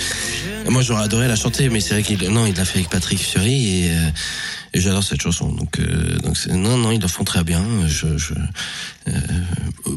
moi 0.68 0.82
j'aurais 0.82 1.04
adoré 1.04 1.28
la 1.28 1.36
chanter, 1.36 1.68
mais 1.68 1.80
c'est 1.80 1.94
vrai 1.94 2.02
qu'il 2.02 2.22
non, 2.30 2.46
il 2.46 2.54
l'a 2.56 2.64
fait 2.64 2.78
avec 2.78 2.90
Patrick 2.90 3.18
Fiori 3.18 3.84
et, 3.86 3.90
euh, 3.90 4.10
et 4.74 4.80
j'adore 4.80 5.02
cette 5.04 5.22
chanson. 5.22 5.50
Donc, 5.52 5.78
euh, 5.78 6.18
donc 6.18 6.36
non, 6.48 6.76
non, 6.76 6.92
ils 6.92 7.00
la 7.00 7.08
font 7.08 7.24
très 7.24 7.44
bien. 7.44 7.64
Je, 7.86 8.18
je 8.18 8.34
euh, 8.34 9.12
euh, 9.88 9.96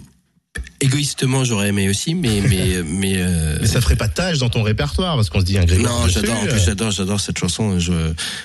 égoïstement 0.82 1.43
j'aurais 1.43 1.69
aimé 1.69 1.89
aussi, 1.89 2.13
mais 2.15 2.41
mais 2.41 2.82
mais. 2.86 3.13
euh, 3.17 3.58
Mais 3.62 3.67
ça 3.67 3.82
ferait 3.82 3.95
pas 3.95 4.08
de 4.08 4.13
tâche 4.13 4.38
dans 4.39 4.49
ton 4.49 4.63
répertoire 4.63 5.15
parce 5.15 5.30
qu'on 5.30 5.39
se 5.39 5.45
dit 5.45 5.58
un 5.58 5.65
non, 5.65 6.08
j'adore. 6.08 6.38
En 6.39 6.45
euh. 6.45 6.49
plus, 6.49 6.63
j'adore, 6.65 6.91
j'adore 6.91 7.19
cette 7.19 7.38
chanson. 7.39 7.80
Je, 7.80 7.91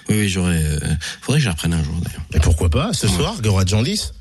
oui, 0.09 0.17
oui, 0.21 0.29
j'aurais. 0.29 0.63
euh, 0.63 0.79
faudrait 1.21 1.39
que 1.39 1.43
je 1.45 1.49
la 1.49 1.53
reprenne 1.53 1.73
un 1.75 1.83
jour 1.85 1.95
d'ailleurs. 2.05 2.23
Et 2.35 2.41
pourquoi 2.41 2.71
pas 2.71 2.93
Ce 2.93 3.09
soir, 3.09 3.35
Grégoire 3.41 3.67
Jean-Lys 3.67 4.13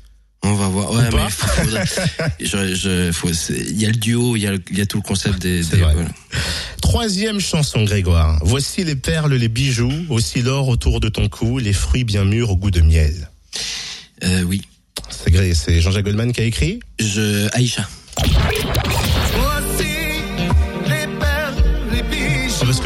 On 0.42 0.54
va 0.54 0.68
voir. 0.68 0.92
Ouais, 0.92 1.02
mais 1.12 1.28
faudrait- 1.30 1.84
je, 2.40 2.74
je, 2.74 3.12
faut, 3.12 3.28
il 3.50 3.80
y 3.80 3.86
a 3.86 3.88
le 3.90 3.96
duo, 3.96 4.36
il 4.36 4.42
y 4.42 4.46
a, 4.46 4.52
le- 4.52 4.62
il 4.70 4.78
y 4.78 4.80
a 4.80 4.86
tout 4.86 4.98
le 4.98 5.02
concept 5.02 5.40
des. 5.40 5.62
Des- 5.64 5.76
voilà. 5.78 6.02
Troisième 6.82 7.40
chanson, 7.40 7.84
Grégoire. 7.84 8.38
Voici 8.42 8.84
les 8.84 8.96
perles, 8.96 9.34
les 9.34 9.48
bijoux, 9.48 10.06
aussi 10.08 10.42
l'or 10.42 10.68
autour 10.68 11.00
de 11.00 11.08
ton 11.08 11.28
cou, 11.28 11.58
les 11.58 11.72
fruits 11.72 12.04
bien 12.04 12.24
mûrs 12.24 12.50
au 12.50 12.56
goût 12.56 12.70
de 12.70 12.80
miel. 12.80 13.30
Euh, 14.24 14.42
oui. 14.42 14.62
C'est 15.54 15.80
Jean-Jacques 15.80 16.04
Goldman 16.04 16.32
qui 16.32 16.40
a 16.40 16.44
écrit? 16.44 16.80
Je, 16.98 17.48
Aïcha. 17.54 17.88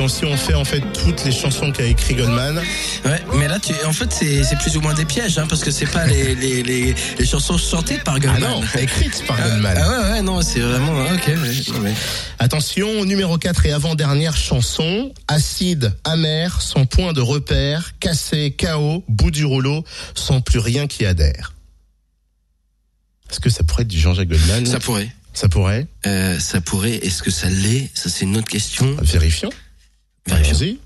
Ah, 0.02 0.06
qu'aussi 0.08 0.24
on 0.24 0.36
fait 0.36 0.54
en 0.54 0.64
fait 0.64 0.80
toutes 1.04 1.24
les 1.24 1.30
chansons 1.30 1.70
qu'a 1.70 1.84
écrit 1.84 2.14
Goldman. 2.16 2.60
Ouais, 3.04 3.22
mais 3.36 3.46
là, 3.46 3.60
tu, 3.60 3.72
en 3.84 3.92
fait, 3.92 4.12
c'est, 4.12 4.58
plus 4.58 4.76
ou 4.76 4.80
moins 4.80 4.94
des 4.94 5.04
pièges, 5.04 5.38
hein, 5.38 5.46
parce 5.48 5.62
que 5.62 5.70
c'est 5.70 5.86
pas 5.86 6.06
les, 6.06 6.34
les, 6.34 6.64
les, 6.64 6.94
les 7.18 7.24
chansons 7.26 7.56
chantées 7.56 7.98
par 7.98 8.14
Ah 8.16 8.18
Goldman. 8.20 8.40
non, 8.50 8.62
écrites 8.80 9.24
par 9.28 9.36
Ah, 9.40 9.48
Goldman. 9.50 9.76
ah 9.80 9.90
ouais, 9.90 10.10
ouais, 10.14 10.22
non, 10.22 10.42
c'est 10.42 10.58
vraiment, 10.58 10.92
ok, 11.02 11.28
ouais, 11.28 11.78
ouais. 11.80 11.92
Attention, 12.40 13.04
numéro 13.04 13.38
4 13.38 13.66
et 13.66 13.72
avant-dernière 13.72 14.36
chanson. 14.36 15.12
Acide, 15.28 15.94
amer, 16.02 16.60
sans 16.60 16.84
point 16.84 17.12
de 17.12 17.20
repère, 17.20 17.92
cassé, 18.00 18.52
chaos, 18.58 19.04
bout 19.08 19.30
du 19.30 19.44
rouleau, 19.44 19.84
sans 20.16 20.40
plus 20.40 20.58
rien 20.58 20.88
qui 20.88 21.06
adhère. 21.06 21.52
Est-ce 23.30 23.38
que 23.38 23.50
ça 23.50 23.62
pourrait 23.62 23.82
être 23.82 23.88
du 23.88 24.00
Jean-Jacques 24.00 24.28
Goldman? 24.28 24.66
Ça 24.66 24.80
pourrait. 24.80 25.10
Ça 25.32 25.48
pourrait? 25.48 25.86
Euh, 26.06 26.38
ça 26.40 26.60
pourrait. 26.60 26.96
Est-ce 26.96 27.22
que 27.22 27.30
ça 27.30 27.48
l'est? 27.48 27.88
Ça, 27.94 28.10
c'est 28.10 28.24
une 28.24 28.36
autre 28.36 28.48
question. 28.48 28.96
Vérifions. 29.00 29.48
Allons-y. 30.30 30.78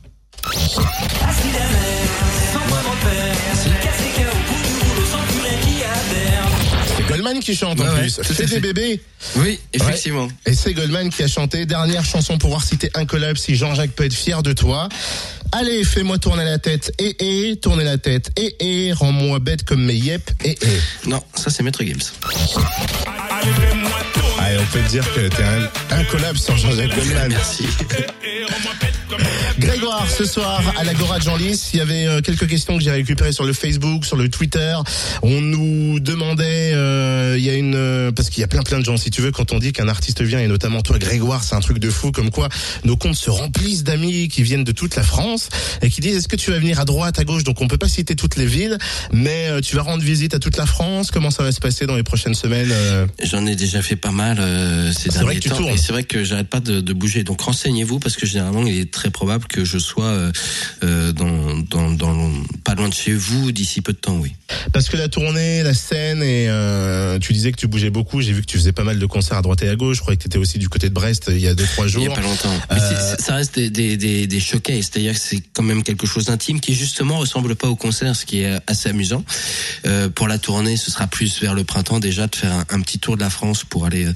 C'est 6.96 7.06
Goldman 7.08 7.40
qui 7.40 7.54
chante 7.54 7.80
en 7.80 7.94
plus. 7.94 8.20
Fais 8.22 8.46
des 8.46 8.60
bébés. 8.60 9.00
Oui, 9.36 9.58
effectivement. 9.72 10.28
Et 10.46 10.54
c'est 10.54 10.72
Goldman 10.74 11.10
qui 11.10 11.22
a 11.22 11.28
chanté 11.28 11.66
dernière 11.66 12.04
chanson 12.04 12.38
pour 12.38 12.50
voir 12.50 12.64
si 12.64 12.78
t'es 12.78 12.90
incollable, 12.94 13.38
si 13.38 13.54
Jean-Jacques 13.54 13.92
peut 13.92 14.04
être 14.04 14.14
fier 14.14 14.42
de 14.42 14.52
toi. 14.52 14.88
Allez, 15.52 15.84
fais-moi 15.84 16.18
tourner 16.18 16.44
la 16.44 16.58
tête, 16.58 16.92
et 16.98 17.50
et, 17.50 17.56
tourner 17.56 17.84
la 17.84 17.98
tête, 17.98 18.30
et 18.36 18.56
et, 18.88 18.92
rends-moi 18.92 19.38
bête 19.38 19.62
comme 19.62 19.84
mes 19.84 19.94
yep, 19.94 20.28
et 20.44 20.50
et. 20.50 21.08
Non, 21.08 21.22
ça 21.34 21.50
c'est 21.50 21.62
Maître 21.62 21.84
Gims. 21.84 22.12
Allez, 23.30 23.50
on 24.58 24.64
peut 24.72 24.80
te 24.80 24.88
dire 24.88 25.04
que 25.14 25.28
t'es 25.28 25.42
un 25.42 25.98
incollable 25.98 26.38
sans 26.38 26.56
Jean-Jacques 26.56 26.94
Goldman. 26.94 27.28
Merci. 27.28 27.66
Grégoire, 29.58 30.06
ce 30.10 30.24
soir 30.24 30.62
à 30.76 30.84
l'Agora 30.84 31.18
de 31.18 31.24
Jean-Lys, 31.24 31.70
il 31.72 31.78
y 31.78 31.80
avait 31.80 32.06
euh, 32.06 32.20
quelques 32.20 32.46
questions 32.46 32.76
que 32.76 32.84
j'ai 32.84 32.90
récupérées 32.90 33.32
sur 33.32 33.44
le 33.44 33.52
Facebook, 33.52 34.04
sur 34.04 34.16
le 34.16 34.28
Twitter. 34.28 34.74
On 35.22 35.40
nous 35.40 35.98
demandait, 35.98 36.72
euh, 36.74 37.36
il 37.38 37.44
y 37.44 37.48
a 37.48 37.54
une, 37.54 37.74
euh, 37.74 38.12
parce 38.12 38.28
qu'il 38.28 38.42
y 38.42 38.44
a 38.44 38.48
plein 38.48 38.62
plein 38.62 38.78
de 38.78 38.84
gens, 38.84 38.96
si 38.96 39.10
tu 39.10 39.22
veux, 39.22 39.30
quand 39.30 39.52
on 39.52 39.58
dit 39.58 39.72
qu'un 39.72 39.88
artiste 39.88 40.20
vient, 40.22 40.40
et 40.40 40.46
notamment 40.46 40.82
toi 40.82 40.98
Grégoire, 40.98 41.42
c'est 41.42 41.54
un 41.54 41.60
truc 41.60 41.78
de 41.78 41.88
fou, 41.88 42.12
comme 42.12 42.30
quoi 42.30 42.48
nos 42.84 42.96
comptes 42.96 43.16
se 43.16 43.30
remplissent 43.30 43.84
d'amis 43.84 44.28
qui 44.28 44.42
viennent 44.42 44.64
de 44.64 44.72
toute 44.72 44.94
la 44.96 45.02
France 45.02 45.48
et 45.80 45.88
qui 45.88 46.00
disent 46.00 46.16
est-ce 46.16 46.28
que 46.28 46.36
tu 46.36 46.50
vas 46.50 46.58
venir 46.58 46.78
à 46.78 46.84
droite, 46.84 47.18
à 47.18 47.24
gauche, 47.24 47.44
donc 47.44 47.60
on 47.60 47.68
peut 47.68 47.78
pas 47.78 47.88
citer 47.88 48.14
toutes 48.14 48.36
les 48.36 48.46
villes, 48.46 48.76
mais 49.12 49.60
tu 49.62 49.76
vas 49.76 49.82
rendre 49.82 50.02
visite 50.02 50.34
à 50.34 50.38
toute 50.38 50.56
la 50.56 50.66
France. 50.66 51.10
Comment 51.10 51.30
ça 51.30 51.42
va 51.42 51.52
se 51.52 51.60
passer 51.60 51.86
dans 51.86 51.96
les 51.96 52.02
prochaines 52.02 52.34
semaines 52.34 52.72
J'en 53.22 53.46
ai 53.46 53.56
déjà 53.56 53.80
fait 53.80 53.96
pas 53.96 54.10
mal 54.10 54.35
euh, 54.38 54.92
ces 54.92 55.10
C'est 55.10 55.20
vrai 55.20 55.36
que 55.38 55.48
temps. 55.48 55.68
Et 55.68 55.76
c'est 55.78 55.92
vrai 55.92 56.04
que 56.04 56.24
j'arrête 56.24 56.48
pas 56.48 56.60
de, 56.60 56.80
de 56.80 56.92
bouger. 56.92 57.24
Donc 57.24 57.40
renseignez-vous 57.40 57.98
parce 57.98 58.16
que 58.16 58.26
généralement 58.26 58.66
il 58.66 58.78
est 58.78 58.90
très 58.90 59.10
probable 59.10 59.46
que 59.46 59.64
je 59.64 59.78
sois 59.78 60.04
euh, 60.06 60.32
euh, 60.84 61.12
dans, 61.12 61.58
dans, 61.70 61.90
dans 61.92 62.30
pas 62.64 62.74
loin 62.74 62.88
de 62.88 62.94
chez 62.94 63.12
vous 63.14 63.52
d'ici 63.52 63.80
peu 63.80 63.92
de 63.92 63.98
temps, 63.98 64.16
oui. 64.18 64.32
Parce 64.72 64.88
que 64.88 64.96
la 64.96 65.08
tournée, 65.08 65.62
la 65.62 65.74
scène, 65.74 66.22
et 66.22 66.46
euh, 66.48 67.18
tu 67.18 67.32
disais 67.32 67.50
que 67.52 67.56
tu 67.56 67.66
bougeais 67.66 67.90
beaucoup. 67.90 68.20
J'ai 68.20 68.32
vu 68.32 68.40
que 68.42 68.46
tu 68.46 68.56
faisais 68.58 68.72
pas 68.72 68.84
mal 68.84 68.98
de 68.98 69.06
concerts 69.06 69.36
à 69.38 69.42
droite 69.42 69.62
et 69.62 69.68
à 69.68 69.76
gauche. 69.76 69.96
Je 69.96 70.02
croyais 70.02 70.16
que 70.16 70.22
tu 70.22 70.28
étais 70.28 70.38
aussi 70.38 70.58
du 70.58 70.68
côté 70.68 70.88
de 70.88 70.94
Brest 70.94 71.24
il 71.28 71.40
y 71.40 71.48
a 71.48 71.54
deux 71.54 71.66
trois 71.66 71.86
Il 71.86 71.90
jours. 71.90 72.04
y 72.04 72.06
a 72.06 72.10
pas 72.10 72.20
longtemps. 72.20 72.54
Mais 72.70 72.76
Euh, 72.80 73.16
ça 73.18 73.34
reste 73.34 73.56
des, 73.56 73.70
des, 73.70 73.96
des, 73.96 74.26
des 74.26 74.40
c'est-à-dire 74.40 75.14
que 75.14 75.20
c'est 75.20 75.42
quand 75.52 75.62
même 75.62 75.82
quelque 75.82 76.06
chose 76.06 76.26
d'intime 76.26 76.60
qui 76.60 76.74
justement 76.74 77.18
ressemble 77.18 77.56
pas 77.56 77.68
au 77.68 77.76
concert, 77.76 78.14
ce 78.16 78.24
qui 78.24 78.40
est 78.40 78.58
assez 78.66 78.88
amusant. 78.88 79.24
Euh, 79.86 80.08
pour 80.08 80.28
la 80.28 80.38
tournée, 80.38 80.76
ce 80.76 80.90
sera 80.90 81.06
plus 81.06 81.40
vers 81.40 81.54
le 81.54 81.64
printemps 81.64 82.00
déjà 82.00 82.26
de 82.26 82.34
faire 82.36 82.52
un, 82.52 82.64
un 82.70 82.80
petit 82.80 82.98
tour 82.98 83.16
de 83.16 83.22
la 83.22 83.30
France 83.30 83.64
pour 83.64 83.84
aller 83.86 84.06
euh, 84.06 84.12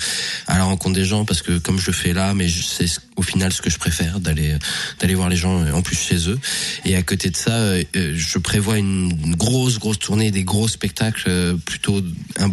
à 0.46 0.58
la 0.58 0.64
rencontre 0.64 0.94
des 0.94 1.04
gens, 1.04 1.24
parce 1.24 1.42
que 1.42 1.58
comme 1.58 1.78
je 1.78 1.90
fais 1.90 2.12
là, 2.12 2.34
mais 2.34 2.48
c'est 2.48 2.86
ce- 2.86 3.00
au 3.16 3.22
final 3.22 3.52
ce 3.52 3.60
que 3.62 3.70
je 3.70 3.78
préfère 3.78 4.20
d'aller 4.20 4.56
d'aller 4.98 5.14
voir 5.14 5.28
les 5.28 5.36
gens 5.36 5.62
euh, 5.64 5.72
en 5.72 5.82
plus 5.82 5.96
chez 5.96 6.28
eux. 6.28 6.38
Et 6.84 6.96
à 6.96 7.02
côté 7.02 7.30
de 7.30 7.36
ça, 7.36 7.52
euh, 7.52 7.82
euh, 7.96 8.12
je 8.16 8.38
prévois 8.38 8.78
une 8.78 9.34
grosse 9.36 9.78
grosse 9.78 9.98
tournée, 9.98 10.30
des 10.30 10.44
gros 10.44 10.68
spectacles 10.68 11.56
plutôt 11.64 12.02
un, 12.38 12.50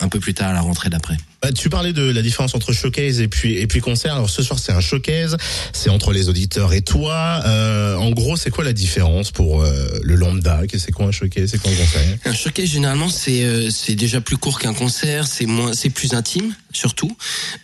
un 0.00 0.08
peu 0.08 0.20
plus 0.20 0.34
tard 0.34 0.50
à 0.50 0.52
la 0.52 0.60
rentrée 0.60 0.90
d'après. 0.90 1.16
Bah, 1.42 1.50
tu 1.50 1.68
parlais 1.68 1.92
de 1.92 2.02
la 2.02 2.22
différence 2.22 2.54
entre 2.54 2.72
showcase 2.72 3.20
et 3.20 3.26
puis 3.26 3.54
et 3.54 3.66
puis 3.66 3.80
concert. 3.80 4.14
Alors 4.14 4.30
ce 4.30 4.44
soir 4.44 4.60
c'est 4.60 4.70
un 4.70 4.80
showcase, 4.80 5.36
c'est 5.72 5.90
entre 5.90 6.12
les 6.12 6.28
auditeurs 6.28 6.72
et 6.72 6.82
toi. 6.82 7.40
Euh, 7.44 7.96
en 7.96 8.12
gros, 8.12 8.36
c'est 8.36 8.50
quoi 8.50 8.62
la 8.62 8.72
différence 8.72 9.32
pour 9.32 9.62
euh, 9.62 9.88
le 10.02 10.14
lambda? 10.14 10.60
C'est 10.78 10.92
quoi 10.92 11.06
un 11.06 11.10
showcase? 11.10 11.50
C'est 11.50 11.60
quoi 11.60 11.72
un 11.72 11.74
concert? 11.74 12.18
Un 12.26 12.32
showcase 12.32 12.66
généralement 12.66 13.08
c'est 13.08 13.42
euh, 13.42 13.70
c'est 13.70 13.96
déjà 13.96 14.20
plus 14.20 14.36
court 14.36 14.60
qu'un 14.60 14.72
concert, 14.72 15.26
c'est 15.26 15.46
moins 15.46 15.72
c'est 15.74 15.90
plus 15.90 16.14
intime 16.14 16.54
surtout. 16.72 17.14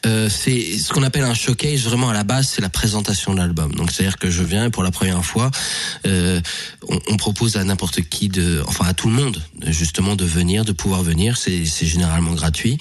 Euh, 0.06 0.28
c'est 0.28 0.76
ce 0.76 0.92
qu'on 0.92 1.04
appelle 1.04 1.22
un 1.22 1.34
showcase 1.34 1.84
vraiment 1.84 2.10
à 2.10 2.14
la 2.14 2.24
base 2.24 2.48
c'est 2.48 2.60
la 2.62 2.68
présentation 2.68 3.32
de 3.32 3.38
l'album. 3.38 3.72
Donc 3.74 3.92
c'est 3.92 4.02
à 4.02 4.06
dire 4.08 4.18
que 4.18 4.28
je 4.28 4.42
viens 4.42 4.70
pour 4.70 4.82
la 4.82 4.90
première 4.90 5.24
fois 5.24 5.52
euh, 6.06 6.40
on, 6.88 6.98
on 7.08 7.16
propose 7.16 7.56
à 7.56 7.64
n'importe 7.64 8.00
qui 8.02 8.28
de 8.28 8.60
enfin 8.66 8.86
à 8.86 8.94
tout 8.94 9.08
le 9.08 9.14
monde 9.14 9.40
justement 9.68 10.16
de 10.16 10.24
venir 10.24 10.64
de 10.64 10.72
pouvoir 10.72 11.04
venir 11.04 11.36
c'est 11.36 11.64
c'est 11.64 11.86
généralement 11.86 12.34
gratuit 12.34 12.76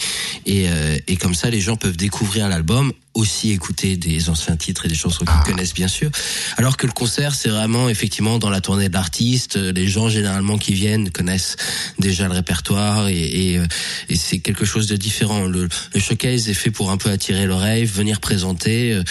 et 0.48 0.68
euh, 0.68 0.87
et 1.08 1.18
comme 1.18 1.36
ça 1.36 1.50
les 1.50 1.60
gens 1.60 1.76
peuvent 1.76 1.98
découvrir 1.98 2.48
l'album 2.50 2.92
aussi 3.18 3.52
écouter 3.52 3.98
des 3.98 4.30
anciens 4.30 4.56
titres 4.56 4.86
et 4.86 4.90
des 4.90 4.96
chansons 4.96 5.26
qu'ils 5.26 5.52
connaissent 5.54 5.74
bien 5.74 5.88
sûr. 5.88 6.10
Alors 6.58 6.78
que 6.78 6.86
le 6.86 6.94
concert, 6.94 7.34
c'est 7.36 7.50
vraiment 7.50 7.90
effectivement 7.90 8.38
dans 8.38 8.50
la 8.50 8.62
tournée 8.62 8.90
de 8.90 8.94
l'artiste. 8.94 9.58
Les 9.58 9.88
gens 9.88 10.08
généralement 10.08 10.58
qui 10.58 10.74
viennent 10.74 11.10
connaissent 11.10 11.56
déjà 12.00 12.28
le 12.28 12.34
répertoire 12.34 13.08
et, 13.08 13.18
et, 13.18 13.58
euh, 13.58 13.66
et 14.10 14.16
c'est 14.16 14.40
quelque 14.40 14.66
chose 14.66 14.88
de 14.88 14.96
différent. 14.96 15.46
Le, 15.48 15.68
le 15.94 16.00
showcase 16.00 16.48
est 16.48 16.54
fait 16.54 16.72
pour 16.72 16.92
un 16.92 16.98
peu 16.98 17.10
attirer 17.10 17.46
l'oreille, 17.48 17.86
venir 17.86 18.20
présenter. 18.20 18.94
Euh, 18.94 19.04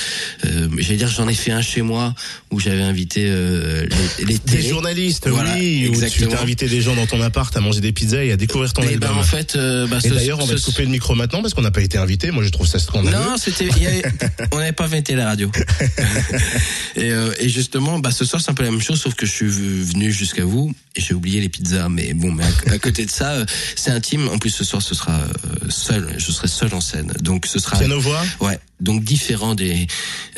euh, 0.45 0.69
J'allais 0.79 0.97
dire, 0.99 1.09
j'en 1.09 1.27
ai 1.29 1.35
fait 1.35 1.51
un 1.53 1.62
chez 1.62 1.83
moi 1.83 2.14
où 2.53 2.61
j'avais 2.61 2.83
invité 2.83 3.25
euh, 3.29 3.87
les, 4.21 4.25
les 4.27 4.38
Des 4.38 4.62
journalistes, 4.69 5.29
Voilà, 5.29 5.55
oui, 5.59 5.88
où 5.88 5.92
tu 5.92 6.05
exactement. 6.05 6.31
t'as 6.31 6.42
invité 6.42 6.69
des 6.69 6.81
gens 6.81 6.95
dans 6.95 7.07
ton 7.07 7.21
appart 7.21 7.55
à 7.57 7.61
manger 7.61 7.81
des 7.81 7.92
pizzas 7.92 8.23
et 8.25 8.31
à 8.33 8.37
découvrir 8.37 8.73
ton 8.73 8.83
Et 8.83 8.97
ben 8.97 9.09
album. 9.09 9.19
en 9.19 9.23
fait, 9.25 9.57
euh, 9.57 9.87
bah, 9.88 9.99
et 10.05 10.11
d'ailleurs, 10.11 10.38
on 10.40 10.47
va 10.47 10.55
te 10.55 10.61
couper 10.61 10.83
le 10.85 10.90
micro 10.90 11.14
maintenant 11.16 11.42
parce 11.42 11.55
qu'on 11.55 11.62
n'a 11.62 11.71
pas 11.73 11.83
été 11.83 11.99
invité. 11.99 12.31
Moi, 12.31 12.45
je 12.45 12.51
trouve 12.51 12.66
ça 12.69 12.79
scandaleux. 12.79 13.16
Non, 13.16 13.37
c'était, 13.37 13.69
avait- 14.04 14.14
on 14.52 14.59
n'avait 14.59 14.72
pas 14.72 14.88
fêté 14.88 15.14
la 15.14 15.26
radio. 15.26 15.50
et, 16.96 17.11
euh, 17.11 17.32
et 17.38 17.48
justement, 17.48 17.98
bah, 17.98 18.11
ce 18.11 18.24
soir, 18.24 18.40
c'est 18.42 18.50
un 18.50 18.54
peu 18.54 18.62
la 18.62 18.70
même 18.70 18.80
chose, 18.80 19.00
sauf 19.00 19.14
que 19.14 19.26
je 19.26 19.32
suis 19.32 19.46
venu 19.46 20.12
jusqu'à 20.12 20.44
vous 20.44 20.72
et 20.94 21.00
j'ai 21.00 21.14
oublié 21.14 21.40
les 21.40 21.48
pizzas. 21.48 21.88
Mais 21.88 22.14
bon, 22.14 22.32
mais 22.32 22.44
à, 22.44 22.72
à 22.74 22.78
côté 22.78 23.04
de 23.06 23.11
ça, 23.11 23.32
euh, 23.32 23.46
c'est 23.76 23.90
intime. 23.90 24.28
En 24.28 24.38
plus, 24.38 24.50
ce 24.50 24.64
soir, 24.64 24.82
ce 24.82 24.94
sera 24.94 25.20
euh, 25.20 25.28
seul. 25.68 26.14
Je 26.18 26.30
serai 26.32 26.48
seul 26.48 26.72
en 26.74 26.80
scène. 26.80 27.12
Donc, 27.20 27.46
ce 27.46 27.59
sera. 27.59 27.78
Piano 27.78 27.98
voix. 28.00 28.22
Ouais. 28.40 28.59
Donc 28.80 29.04
différent 29.04 29.54
des. 29.54 29.87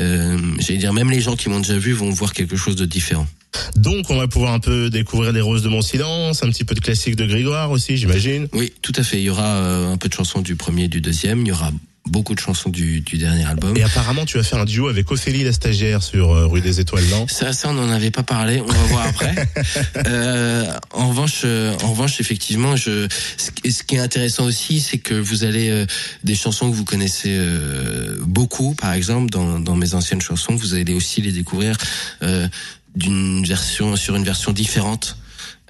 Euh, 0.00 0.38
J'allais 0.60 0.78
dire, 0.78 0.92
même 0.92 1.10
les 1.10 1.20
gens 1.20 1.34
qui 1.36 1.48
m'ont 1.48 1.58
déjà 1.60 1.76
vu 1.78 1.92
vont 1.92 2.10
voir 2.10 2.32
quelque 2.32 2.56
chose 2.56 2.76
de 2.76 2.84
différent. 2.84 3.26
Donc, 3.74 4.10
on 4.10 4.16
va 4.16 4.28
pouvoir 4.28 4.52
un 4.52 4.60
peu 4.60 4.90
découvrir 4.90 5.32
les 5.32 5.40
roses 5.40 5.62
de 5.62 5.68
mon 5.68 5.80
silence, 5.82 6.44
un 6.44 6.50
petit 6.50 6.64
peu 6.64 6.74
de 6.74 6.80
classique 6.80 7.16
de 7.16 7.24
Grégoire 7.26 7.70
aussi, 7.70 7.96
j'imagine. 7.96 8.46
Oui, 8.52 8.72
tout 8.82 8.92
à 8.94 9.02
fait. 9.02 9.16
Il 9.18 9.24
y 9.24 9.30
aura 9.30 9.58
un 9.58 9.96
peu 9.96 10.08
de 10.08 10.14
chansons 10.14 10.42
du 10.42 10.54
premier 10.54 10.84
et 10.84 10.88
du 10.88 11.00
deuxième. 11.00 11.40
Il 11.40 11.48
y 11.48 11.52
aura 11.52 11.72
beaucoup 12.08 12.34
de 12.34 12.40
chansons 12.40 12.70
du, 12.70 13.00
du 13.00 13.18
dernier 13.18 13.44
album. 13.44 13.76
Et 13.76 13.82
apparemment, 13.82 14.24
tu 14.24 14.36
vas 14.38 14.42
faire 14.42 14.58
un 14.60 14.64
duo 14.64 14.88
avec 14.88 15.10
Ophélie 15.10 15.44
la 15.44 15.52
stagiaire 15.52 16.02
sur 16.02 16.32
euh, 16.32 16.46
Rue 16.46 16.60
des 16.60 16.80
Étoiles, 16.80 17.04
non 17.10 17.26
Ça, 17.28 17.52
ça, 17.52 17.68
on 17.70 17.74
n'en 17.74 17.88
avait 17.90 18.10
pas 18.10 18.22
parlé. 18.22 18.60
On 18.60 18.66
va 18.66 18.82
voir 18.88 19.06
après. 19.06 19.34
Euh, 20.06 20.64
en 20.92 21.08
revanche, 21.08 21.42
euh, 21.44 21.74
en 21.82 21.90
revanche, 21.90 22.20
effectivement, 22.20 22.76
je, 22.76 23.08
ce, 23.36 23.50
qui- 23.50 23.72
ce 23.72 23.82
qui 23.82 23.96
est 23.96 23.98
intéressant 23.98 24.44
aussi, 24.44 24.80
c'est 24.80 24.98
que 24.98 25.14
vous 25.14 25.44
allez 25.44 25.68
euh, 25.70 25.86
des 26.24 26.34
chansons 26.34 26.70
que 26.70 26.74
vous 26.76 26.84
connaissez 26.84 27.36
euh, 27.36 28.16
beaucoup, 28.22 28.74
par 28.74 28.92
exemple, 28.92 29.30
dans, 29.30 29.58
dans 29.58 29.76
mes 29.76 29.94
anciennes 29.94 30.20
chansons, 30.20 30.54
vous 30.54 30.74
allez 30.74 30.94
aussi 30.94 31.20
les 31.20 31.32
découvrir 31.32 31.76
euh, 32.22 32.48
d'une 32.96 33.44
version 33.44 33.96
sur 33.96 34.16
une 34.16 34.24
version 34.24 34.52
différente. 34.52 35.16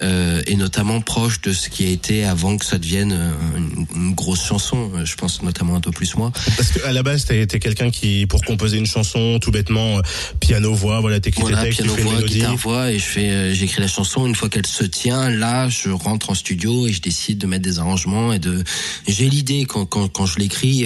Euh, 0.01 0.43
et 0.47 0.55
notamment 0.55 1.01
proche 1.01 1.41
de 1.41 1.53
ce 1.53 1.69
qui 1.69 1.85
a 1.85 1.88
été 1.88 2.25
avant 2.25 2.57
que 2.57 2.64
ça 2.64 2.79
devienne 2.79 3.12
euh, 3.12 3.33
une, 3.57 3.87
une 3.97 4.14
grosse 4.14 4.45
chanson. 4.45 4.91
Euh, 4.95 5.05
Je 5.05 5.17
pense 5.17 5.43
notamment 5.43 5.75
un 5.75 5.81
peu 5.81 5.91
plus 5.91 6.14
moi. 6.17 6.31
Parce 6.57 6.71
qu'à 6.71 6.93
la 6.93 7.03
base, 7.03 7.25
t'es 7.25 7.47
quelqu'un 7.47 7.91
qui, 7.91 8.27
pour 8.27 8.45
composer 8.45 8.79
une 8.79 8.87
chanson, 8.87 9.38
tout 9.41 9.51
bêtement, 9.51 9.99
euh, 9.99 10.03
piano, 10.41 10.73
voix, 10.75 11.01
voilà, 11.01 11.19
t'écris 11.19 11.43
Voilà, 11.43 11.59
tes 11.59 11.71
textes, 11.71 11.83
piano 11.83 11.97
tu 11.97 12.03
fais 12.03 12.09
une 12.09 12.14
voix, 12.14 12.29
guitare 12.29 12.57
voix, 12.57 12.93
et 12.93 12.99
je 12.99 13.05
fais, 13.05 13.55
j'écris 13.55 13.81
la 13.81 13.88
chanson. 13.88 14.27
Une 14.27 14.35
fois 14.35 14.49
qu'elle 14.49 14.67
se 14.67 14.85
tient, 14.85 15.31
là, 15.31 15.69
je 15.69 15.91
rentre 15.91 16.31
en 16.31 16.35
studio 16.35 16.87
et 16.87 16.93
je 16.93 17.01
décide 17.01 17.38
de 17.38 17.47
mettre 17.47 17.64
des 17.64 17.79
arrangements 17.81 18.33
et 18.33 18.38
de. 18.38 18.62
J'ai 19.07 19.29
l'idée 19.29 19.64
quand 19.64 19.85
quand 19.85 20.09
quand 20.09 20.27
je 20.27 20.38
l'écris 20.38 20.85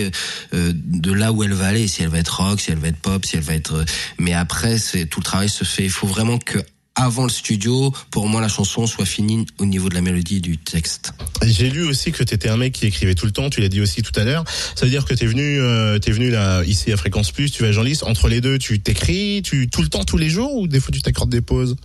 euh, 0.55 0.73
de 0.75 1.13
là 1.13 1.33
où 1.33 1.43
elle 1.43 1.53
va 1.53 1.67
aller, 1.67 1.87
si 1.87 2.03
elle 2.03 2.09
va 2.09 2.19
être 2.19 2.41
rock, 2.43 2.61
si 2.61 2.71
elle 2.71 2.79
va 2.79 2.89
être 2.89 2.97
pop, 2.97 3.25
si 3.25 3.37
elle 3.37 3.43
va 3.43 3.55
être. 3.55 3.85
Mais 4.19 4.33
après, 4.33 4.79
c'est 4.79 5.07
tout 5.07 5.21
le 5.21 5.25
travail 5.25 5.49
se 5.49 5.65
fait. 5.65 5.85
Il 5.85 5.91
faut 5.91 6.07
vraiment 6.07 6.39
que 6.39 6.59
avant 6.95 7.25
le 7.25 7.31
studio, 7.31 7.93
pour 8.11 8.29
moi, 8.29 8.41
la 8.41 8.49
chanson 8.49 8.87
soit 8.87 9.07
finie 9.07 9.47
au 9.59 9.67
niveau 9.67 9.89
de 9.89 9.95
la 9.95 10.03
mélodie 10.03 10.37
et 10.37 10.41
du 10.41 10.59
texte. 10.59 11.15
J'ai 11.43 11.71
lu 11.71 11.85
aussi 11.85 12.13
que 12.13 12.23
t'étais 12.23 12.49
un 12.49 12.57
mec 12.57 12.73
qui 12.73 12.87
écrivait 12.87 13.15
tout 13.15 13.27
le 13.27 13.33
temps, 13.33 13.51
tu 13.51 13.61
l'as 13.61 13.69
dit 13.69 13.81
aussi 13.81 14.03
tout 14.03 14.19
à 14.19 14.25
l'heure. 14.25 14.45
Ça 14.75 14.85
veut 14.85 14.91
dire 14.91 15.05
que 15.05 15.15
t'es 15.15 15.27
venu, 15.27 15.61
euh, 15.61 15.99
venu 16.07 16.31
là, 16.31 16.63
ici 16.65 16.93
à 16.93 16.97
Fréquence 16.97 17.33
Plus, 17.33 17.51
tu 17.51 17.63
vas 17.63 17.69
à 17.69 17.73
Jean 17.73 17.83
Lys, 17.83 18.03
entre 18.03 18.29
les 18.29 18.41
deux, 18.41 18.59
tu 18.59 18.81
t'écris, 18.81 19.43
tu, 19.43 19.69
tout 19.69 19.83
le 19.83 19.89
temps, 19.89 20.05
tous 20.05 20.19
les 20.19 20.29
jours, 20.29 20.55
ou 20.55 20.69
des 20.69 20.81
fois 20.81 20.91
tu 20.93 21.01
t'accordes 21.01 21.31
des 21.31 21.41
pauses? 21.41 21.77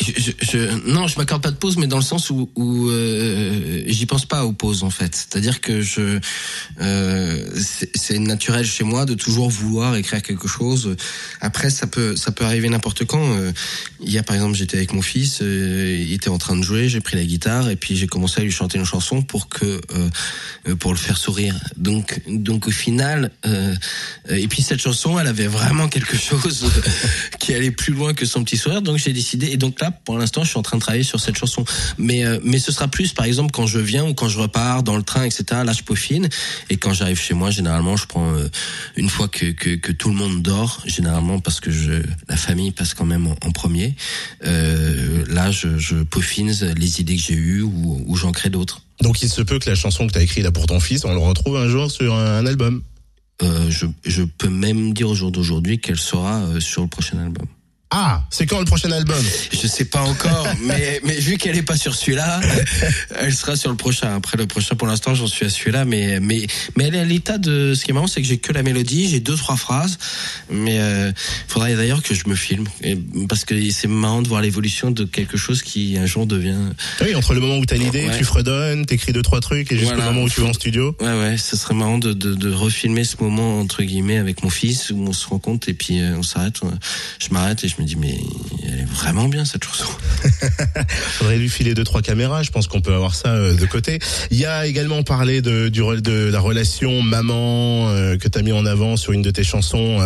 Je, 0.00 0.30
je, 0.40 0.90
non, 0.90 1.06
je 1.06 1.18
m'accorde 1.18 1.42
pas 1.42 1.50
de 1.50 1.56
pause, 1.56 1.76
mais 1.76 1.86
dans 1.86 1.96
le 1.96 2.02
sens 2.02 2.30
où, 2.30 2.48
où 2.54 2.88
euh, 2.90 3.82
j'y 3.86 4.06
pense 4.06 4.24
pas 4.24 4.44
aux 4.44 4.52
pauses 4.52 4.84
en 4.84 4.90
fait. 4.90 5.14
C'est-à-dire 5.14 5.60
que 5.60 5.80
je, 5.80 6.20
euh, 6.80 7.50
c'est 7.94 8.18
naturel 8.18 8.66
chez 8.66 8.84
moi 8.84 9.04
de 9.04 9.14
toujours 9.14 9.50
vouloir 9.50 9.96
écrire 9.96 10.22
quelque 10.22 10.48
chose. 10.48 10.96
Après, 11.40 11.70
ça 11.70 11.86
peut, 11.86 12.16
ça 12.16 12.30
peut 12.30 12.44
arriver 12.44 12.68
n'importe 12.68 13.04
quand. 13.04 13.36
Euh, 13.36 13.52
Hier, 14.00 14.22
par 14.24 14.36
exemple, 14.36 14.56
j'étais 14.56 14.76
avec 14.76 14.92
mon 14.92 15.00
fils, 15.00 15.40
euh, 15.40 15.96
il 15.98 16.12
était 16.12 16.28
en 16.28 16.36
train 16.36 16.54
de 16.54 16.62
jouer, 16.62 16.88
j'ai 16.88 17.00
pris 17.00 17.16
la 17.16 17.24
guitare 17.24 17.70
et 17.70 17.76
puis 17.76 17.96
j'ai 17.96 18.06
commencé 18.06 18.42
à 18.42 18.44
lui 18.44 18.50
chanter 18.50 18.78
une 18.78 18.84
chanson 18.84 19.22
pour 19.22 19.48
que, 19.48 19.80
euh, 19.94 20.76
pour 20.76 20.92
le 20.92 20.98
faire 20.98 21.16
sourire. 21.16 21.58
Donc, 21.78 22.20
donc 22.28 22.68
au 22.68 22.70
final, 22.70 23.30
euh, 23.46 23.74
et 24.28 24.46
puis 24.48 24.62
cette 24.62 24.80
chanson, 24.80 25.18
elle 25.18 25.28
avait 25.28 25.46
vraiment 25.46 25.88
quelque 25.88 26.16
chose 26.16 26.66
qui 27.40 27.54
allait 27.54 27.70
plus 27.70 27.94
loin 27.94 28.12
que 28.12 28.26
son 28.26 28.44
petit 28.44 28.58
sourire. 28.58 28.82
Donc 28.82 28.98
j'ai 28.98 29.14
décidé. 29.14 29.45
Et 29.50 29.56
donc 29.56 29.80
là, 29.80 29.90
pour 29.90 30.18
l'instant, 30.18 30.44
je 30.44 30.50
suis 30.50 30.58
en 30.58 30.62
train 30.62 30.76
de 30.76 30.82
travailler 30.82 31.04
sur 31.04 31.20
cette 31.20 31.36
chanson. 31.36 31.64
Mais 31.98 32.24
euh, 32.24 32.38
mais 32.42 32.58
ce 32.58 32.72
sera 32.72 32.88
plus, 32.88 33.12
par 33.12 33.26
exemple, 33.26 33.50
quand 33.52 33.66
je 33.66 33.78
viens 33.78 34.04
ou 34.04 34.14
quand 34.14 34.28
je 34.28 34.38
repars 34.38 34.82
dans 34.82 34.96
le 34.96 35.02
train, 35.02 35.24
etc. 35.24 35.44
Là, 35.64 35.72
je 35.72 35.82
peaufine. 35.82 36.28
Et 36.70 36.76
quand 36.76 36.92
j'arrive 36.92 37.20
chez 37.20 37.34
moi, 37.34 37.50
généralement, 37.50 37.96
je 37.96 38.06
prends 38.06 38.34
euh, 38.34 38.48
une 38.96 39.08
fois 39.08 39.28
que, 39.28 39.46
que 39.52 39.76
que 39.76 39.92
tout 39.92 40.08
le 40.08 40.14
monde 40.14 40.42
dort, 40.42 40.82
généralement 40.86 41.40
parce 41.40 41.60
que 41.60 41.70
je 41.70 42.02
la 42.28 42.36
famille 42.36 42.70
passe 42.70 42.94
quand 42.94 43.06
même 43.06 43.26
en, 43.26 43.36
en 43.44 43.52
premier. 43.52 43.94
Euh, 44.44 45.24
là, 45.28 45.50
je, 45.50 45.78
je 45.78 45.96
peaufine 46.02 46.50
les 46.76 47.00
idées 47.00 47.16
que 47.16 47.22
j'ai 47.22 47.34
eues 47.34 47.62
ou, 47.62 48.04
ou 48.06 48.16
j'en 48.16 48.32
crée 48.32 48.50
d'autres. 48.50 48.82
Donc 49.00 49.22
il 49.22 49.28
se 49.28 49.42
peut 49.42 49.58
que 49.58 49.68
la 49.68 49.76
chanson 49.76 50.06
que 50.06 50.12
t'as 50.12 50.22
écrite 50.22 50.44
là 50.44 50.52
pour 50.52 50.66
ton 50.66 50.80
fils, 50.80 51.04
on 51.04 51.12
le 51.12 51.18
retrouve 51.18 51.56
un 51.56 51.68
jour 51.68 51.90
sur 51.90 52.14
un, 52.14 52.38
un 52.38 52.46
album. 52.46 52.82
Euh, 53.42 53.70
je, 53.70 53.86
je 54.04 54.22
peux 54.22 54.48
même 54.48 54.94
dire 54.94 55.10
au 55.10 55.14
jour 55.14 55.30
d'aujourd'hui 55.30 55.78
qu'elle 55.78 55.98
sera 55.98 56.40
euh, 56.40 56.60
sur 56.60 56.82
le 56.82 56.88
prochain 56.88 57.18
album. 57.18 57.46
Ah, 57.90 58.24
c'est 58.30 58.46
quand 58.46 58.58
le 58.58 58.64
prochain 58.64 58.90
album? 58.90 59.16
Je 59.52 59.66
sais 59.68 59.84
pas 59.84 60.00
encore, 60.02 60.46
mais, 60.64 61.00
mais 61.04 61.14
vu 61.20 61.36
qu'elle 61.38 61.56
est 61.56 61.62
pas 61.62 61.76
sur 61.76 61.94
celui-là, 61.94 62.40
elle 63.20 63.32
sera 63.32 63.54
sur 63.54 63.70
le 63.70 63.76
prochain. 63.76 64.16
Après 64.16 64.36
le 64.36 64.46
prochain, 64.48 64.74
pour 64.74 64.88
l'instant, 64.88 65.14
j'en 65.14 65.28
suis 65.28 65.46
à 65.46 65.48
celui-là, 65.50 65.84
mais, 65.84 66.18
mais, 66.18 66.48
mais 66.76 66.84
elle 66.88 66.96
est 66.96 67.00
à 67.00 67.04
l'état 67.04 67.38
de, 67.38 67.74
ce 67.74 67.84
qui 67.84 67.92
est 67.92 67.94
marrant, 67.94 68.08
c'est 68.08 68.20
que 68.20 68.26
j'ai 68.26 68.38
que 68.38 68.52
la 68.52 68.64
mélodie, 68.64 69.08
j'ai 69.08 69.20
deux, 69.20 69.36
trois 69.36 69.56
phrases, 69.56 69.98
mais 70.50 70.80
euh, 70.80 71.12
faudrait 71.46 71.76
d'ailleurs 71.76 72.02
que 72.02 72.12
je 72.12 72.28
me 72.28 72.34
filme, 72.34 72.66
et, 72.82 72.96
parce 73.28 73.44
que 73.44 73.54
c'est 73.70 73.86
marrant 73.88 74.20
de 74.20 74.26
voir 74.28 74.42
l'évolution 74.42 74.90
de 74.90 75.04
quelque 75.04 75.36
chose 75.36 75.62
qui 75.62 75.96
un 75.96 76.06
jour 76.06 76.26
devient... 76.26 76.56
Oui, 77.02 77.14
entre 77.14 77.34
le 77.34 77.40
moment 77.40 77.58
où 77.58 77.66
t'as 77.66 77.76
l'idée, 77.76 78.06
Ouais. 78.08 78.18
tu 78.18 78.24
fredonnes, 78.24 78.84
t'écris 78.84 79.12
deux, 79.12 79.22
trois 79.22 79.40
trucs, 79.40 79.70
et 79.70 79.78
jusqu'au 79.78 79.94
Voilà. 79.94 80.10
moment 80.10 80.24
où 80.24 80.28
tu 80.28 80.40
vas 80.40 80.48
en 80.48 80.52
studio. 80.52 80.96
Ouais, 81.00 81.06
ouais, 81.18 81.36
ce 81.38 81.56
serait 81.56 81.74
marrant 81.74 81.98
de, 81.98 82.12
de, 82.12 82.34
de 82.34 82.52
refilmer 82.52 83.04
ce 83.04 83.14
moment, 83.20 83.60
entre 83.60 83.84
guillemets, 83.84 84.18
avec 84.18 84.42
mon 84.42 84.50
fils, 84.50 84.90
où 84.90 84.98
on 85.06 85.12
se 85.12 85.26
rencontre, 85.28 85.68
et 85.68 85.74
puis 85.74 86.00
euh, 86.00 86.16
on 86.18 86.24
s'arrête, 86.24 86.56
on- 86.62 86.72
je 87.20 87.28
m'arrête, 87.32 87.62
et 87.62 87.68
je 87.68 87.75
me 87.82 87.86
dis, 87.86 87.96
mais 87.96 88.18
elle 88.66 88.80
est 88.80 88.84
vraiment 88.84 89.28
bien, 89.28 89.44
cette 89.44 89.64
chanson. 89.64 89.84
Faudrait 91.18 91.36
lui 91.38 91.48
filer 91.48 91.74
deux 91.74 91.84
trois 91.84 92.02
caméras. 92.02 92.42
Je 92.42 92.50
pense 92.50 92.66
qu'on 92.66 92.80
peut 92.80 92.94
avoir 92.94 93.14
ça 93.14 93.28
euh, 93.28 93.54
de 93.54 93.66
côté. 93.66 93.98
Il 94.30 94.38
y 94.38 94.44
a 94.46 94.66
également 94.66 95.02
parlé 95.02 95.42
de 95.42 95.68
du 95.68 95.80
de 95.80 96.28
la 96.30 96.40
relation 96.40 97.02
maman 97.02 97.88
euh, 97.90 98.16
que 98.16 98.28
t'as 98.28 98.42
mis 98.42 98.52
en 98.52 98.66
avant 98.66 98.96
sur 98.96 99.12
une 99.12 99.22
de 99.22 99.30
tes 99.30 99.44
chansons 99.44 99.98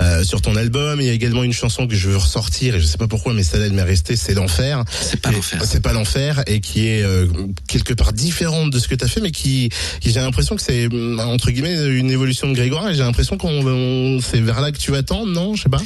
euh, 0.00 0.24
sur 0.24 0.42
ton 0.42 0.56
album. 0.56 1.00
Il 1.00 1.06
y 1.06 1.10
a 1.10 1.12
également 1.12 1.42
une 1.44 1.52
chanson 1.52 1.86
que 1.86 1.94
je 1.94 2.08
veux 2.08 2.16
ressortir 2.16 2.74
et 2.74 2.80
je 2.80 2.86
sais 2.86 2.98
pas 2.98 3.08
pourquoi, 3.08 3.34
mais 3.34 3.42
celle-là 3.42 3.66
elle 3.66 3.72
m'est 3.72 3.82
restée. 3.82 4.16
C'est 4.16 4.34
l'enfer. 4.34 4.84
C'est 4.90 5.20
pas 5.20 5.30
l'enfer. 5.30 5.62
C'est 5.64 5.82
pas 5.82 5.92
l'enfer 5.92 6.42
et 6.46 6.60
qui 6.60 6.86
est 6.86 7.04
quelque 7.68 7.94
part 7.94 8.12
différente 8.12 8.70
de 8.70 8.78
ce 8.78 8.88
que 8.88 8.94
t'as 8.94 9.08
fait, 9.08 9.20
mais 9.20 9.30
qui, 9.30 9.70
qui 10.00 10.12
j'ai 10.12 10.20
l'impression 10.20 10.56
que 10.56 10.62
c'est 10.62 10.86
hum, 10.86 11.20
entre 11.20 11.50
guillemets 11.50 11.74
une 11.98 12.10
évolution 12.10 12.48
de 12.48 12.54
Grégoire. 12.54 12.88
Et 12.88 12.94
j'ai 12.94 13.00
l'impression 13.02 13.36
qu'on 13.38 13.66
on- 13.66 14.20
c'est 14.20 14.40
vers 14.40 14.60
là 14.60 14.72
que 14.72 14.78
tu 14.78 14.90
vas 14.90 15.02
tendre, 15.02 15.32
non? 15.32 15.54
Je 15.56 15.62
sais 15.62 15.68
pas. 15.68 15.82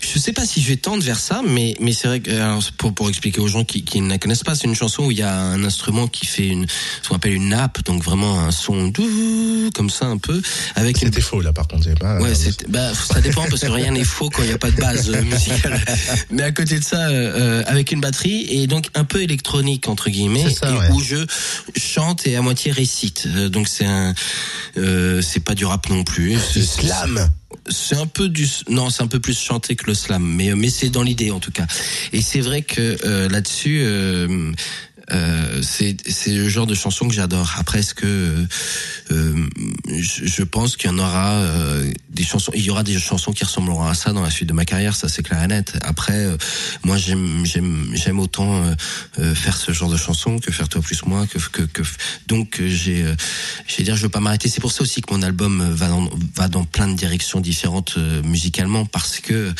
Je 0.00 0.18
sais 0.18 0.32
pas 0.32 0.46
si 0.46 0.62
je 0.62 0.67
vais 0.68 0.76
tendre 0.76 1.02
vers 1.02 1.18
ça, 1.18 1.42
mais 1.46 1.74
mais 1.80 1.92
c'est 1.92 2.08
vrai 2.08 2.20
que 2.20 2.30
alors, 2.30 2.62
c'est 2.62 2.72
pour 2.74 2.94
pour 2.94 3.08
expliquer 3.08 3.40
aux 3.40 3.48
gens 3.48 3.64
qui 3.64 3.82
qui 3.84 4.00
ne 4.00 4.08
la 4.08 4.18
connaissent 4.18 4.42
pas, 4.44 4.54
c'est 4.54 4.64
une 4.66 4.74
chanson 4.74 5.04
où 5.04 5.10
il 5.10 5.18
y 5.18 5.22
a 5.22 5.34
un 5.34 5.62
instrument 5.64 6.06
qui 6.08 6.26
fait 6.26 6.46
une 6.48 6.66
ce 7.02 7.08
qu'on 7.08 7.16
appelle 7.16 7.32
une 7.34 7.48
nappe, 7.48 7.84
donc 7.84 8.02
vraiment 8.02 8.40
un 8.40 8.50
son 8.50 8.88
doux, 8.88 9.70
comme 9.74 9.90
ça 9.90 10.06
un 10.06 10.18
peu 10.18 10.40
avec 10.76 11.00
une 11.02 11.08
C'était 11.08 11.20
faux 11.20 11.40
là, 11.40 11.52
par 11.52 11.66
contre. 11.68 11.88
Pas, 11.98 12.18
Ouais, 12.20 12.34
c'est, 12.34 12.68
bah, 12.68 12.92
ça 12.94 13.20
dépend 13.20 13.44
parce 13.48 13.62
que 13.62 13.70
rien 13.70 13.92
n'est 13.92 14.04
faux 14.04 14.28
quand 14.30 14.42
il 14.42 14.48
n'y 14.48 14.52
a 14.54 14.58
pas 14.58 14.70
de 14.70 14.76
base 14.76 15.08
euh, 15.10 15.22
musicale. 15.22 15.80
Mais 16.30 16.42
à 16.42 16.52
côté 16.52 16.78
de 16.78 16.84
ça, 16.84 17.08
euh, 17.08 17.60
euh, 17.60 17.62
avec 17.66 17.92
une 17.92 18.00
batterie 18.00 18.46
et 18.50 18.66
donc 18.66 18.88
un 18.94 19.04
peu 19.04 19.22
électronique 19.22 19.88
entre 19.88 20.10
guillemets, 20.10 20.44
C'est 20.48 20.54
ça, 20.54 20.70
et 20.70 20.76
ouais. 20.78 20.90
où 20.92 21.00
je 21.00 21.24
chante 21.76 22.26
et 22.26 22.36
à 22.36 22.42
moitié 22.42 22.72
récite. 22.72 23.26
Euh, 23.26 23.48
donc 23.48 23.68
c'est 23.68 23.86
un, 23.86 24.14
euh, 24.76 25.22
c'est 25.22 25.40
pas 25.40 25.54
du 25.54 25.64
rap 25.64 25.88
non 25.88 26.04
plus. 26.04 26.32
du 26.34 26.38
C'est- 26.64 26.82
slam. 26.82 27.30
C'est 27.68 27.96
un 27.96 28.06
peu 28.06 28.28
du 28.28 28.46
non, 28.68 28.90
c'est 28.90 29.02
un 29.02 29.06
peu 29.06 29.20
plus 29.20 29.38
chanté 29.38 29.76
que 29.76 29.86
le 29.86 29.94
slam, 29.94 30.22
mais 30.22 30.54
mais 30.54 30.70
c'est 30.70 30.90
dans 30.90 31.02
l'idée 31.02 31.30
en 31.30 31.40
tout 31.40 31.52
cas. 31.52 31.66
Et 32.12 32.20
c'est 32.20 32.40
vrai 32.40 32.62
que 32.62 32.96
euh, 33.04 33.28
là-dessus. 33.28 33.80
Euh, 33.82 34.52
euh, 35.12 35.62
c'est 35.62 35.96
le 36.26 36.48
genre 36.48 36.66
de 36.66 36.74
chanson 36.74 37.08
que 37.08 37.14
j'adore. 37.14 37.54
Après, 37.58 37.80
est-ce 37.80 37.94
que 37.94 38.06
euh, 38.06 38.46
euh, 39.10 39.48
je, 40.00 40.42
pense 40.42 40.76
qu'il 40.76 40.90
y 40.90 40.92
en 40.92 40.98
aura 40.98 41.32
euh, 41.32 41.90
des 42.10 42.24
chansons, 42.24 42.52
il 42.54 42.62
y 42.62 42.70
aura 42.70 42.82
des 42.82 42.98
chansons 42.98 43.32
qui 43.32 43.44
ressembleront 43.44 43.84
à 43.84 43.94
ça 43.94 44.12
dans 44.12 44.22
la 44.22 44.30
suite 44.30 44.48
de 44.48 44.52
ma 44.52 44.64
carrière, 44.64 44.94
ça 44.94 45.08
c'est 45.08 45.22
clair 45.22 45.42
et 45.42 45.46
net. 45.46 45.78
Après, 45.82 46.12
euh, 46.24 46.36
moi 46.84 46.96
j'aime 46.96 47.44
j'aime 47.44 47.90
j'aime 47.94 48.18
autant 48.18 48.62
euh, 49.18 49.34
faire 49.34 49.56
ce 49.56 49.72
genre 49.72 49.88
de 49.88 49.96
chansons 49.96 50.38
que 50.38 50.52
faire 50.52 50.68
toi 50.68 50.82
plus 50.82 51.04
moi 51.06 51.26
que 51.26 51.38
que, 51.38 51.62
que 51.62 51.82
donc 52.26 52.60
j'ai 52.64 53.02
vais 53.02 53.84
dire 53.84 53.96
je 53.96 54.02
veux 54.02 54.08
pas 54.08 54.20
m'arrêter. 54.20 54.48
C'est 54.48 54.60
pour 54.60 54.72
ça 54.72 54.82
aussi 54.82 55.00
que 55.00 55.12
mon 55.12 55.22
album 55.22 55.72
va 55.72 55.88
dans 55.88 56.08
va 56.34 56.48
dans 56.48 56.64
plein 56.64 56.88
de 56.88 56.94
directions 56.94 57.40
différentes 57.40 57.96
musicalement 58.24 58.84
parce 58.84 59.20
que 59.20 59.52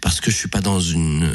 parce 0.00 0.20
que 0.20 0.30
je 0.30 0.36
suis 0.36 0.48
pas 0.48 0.60
dans 0.60 0.80
une 0.80 1.28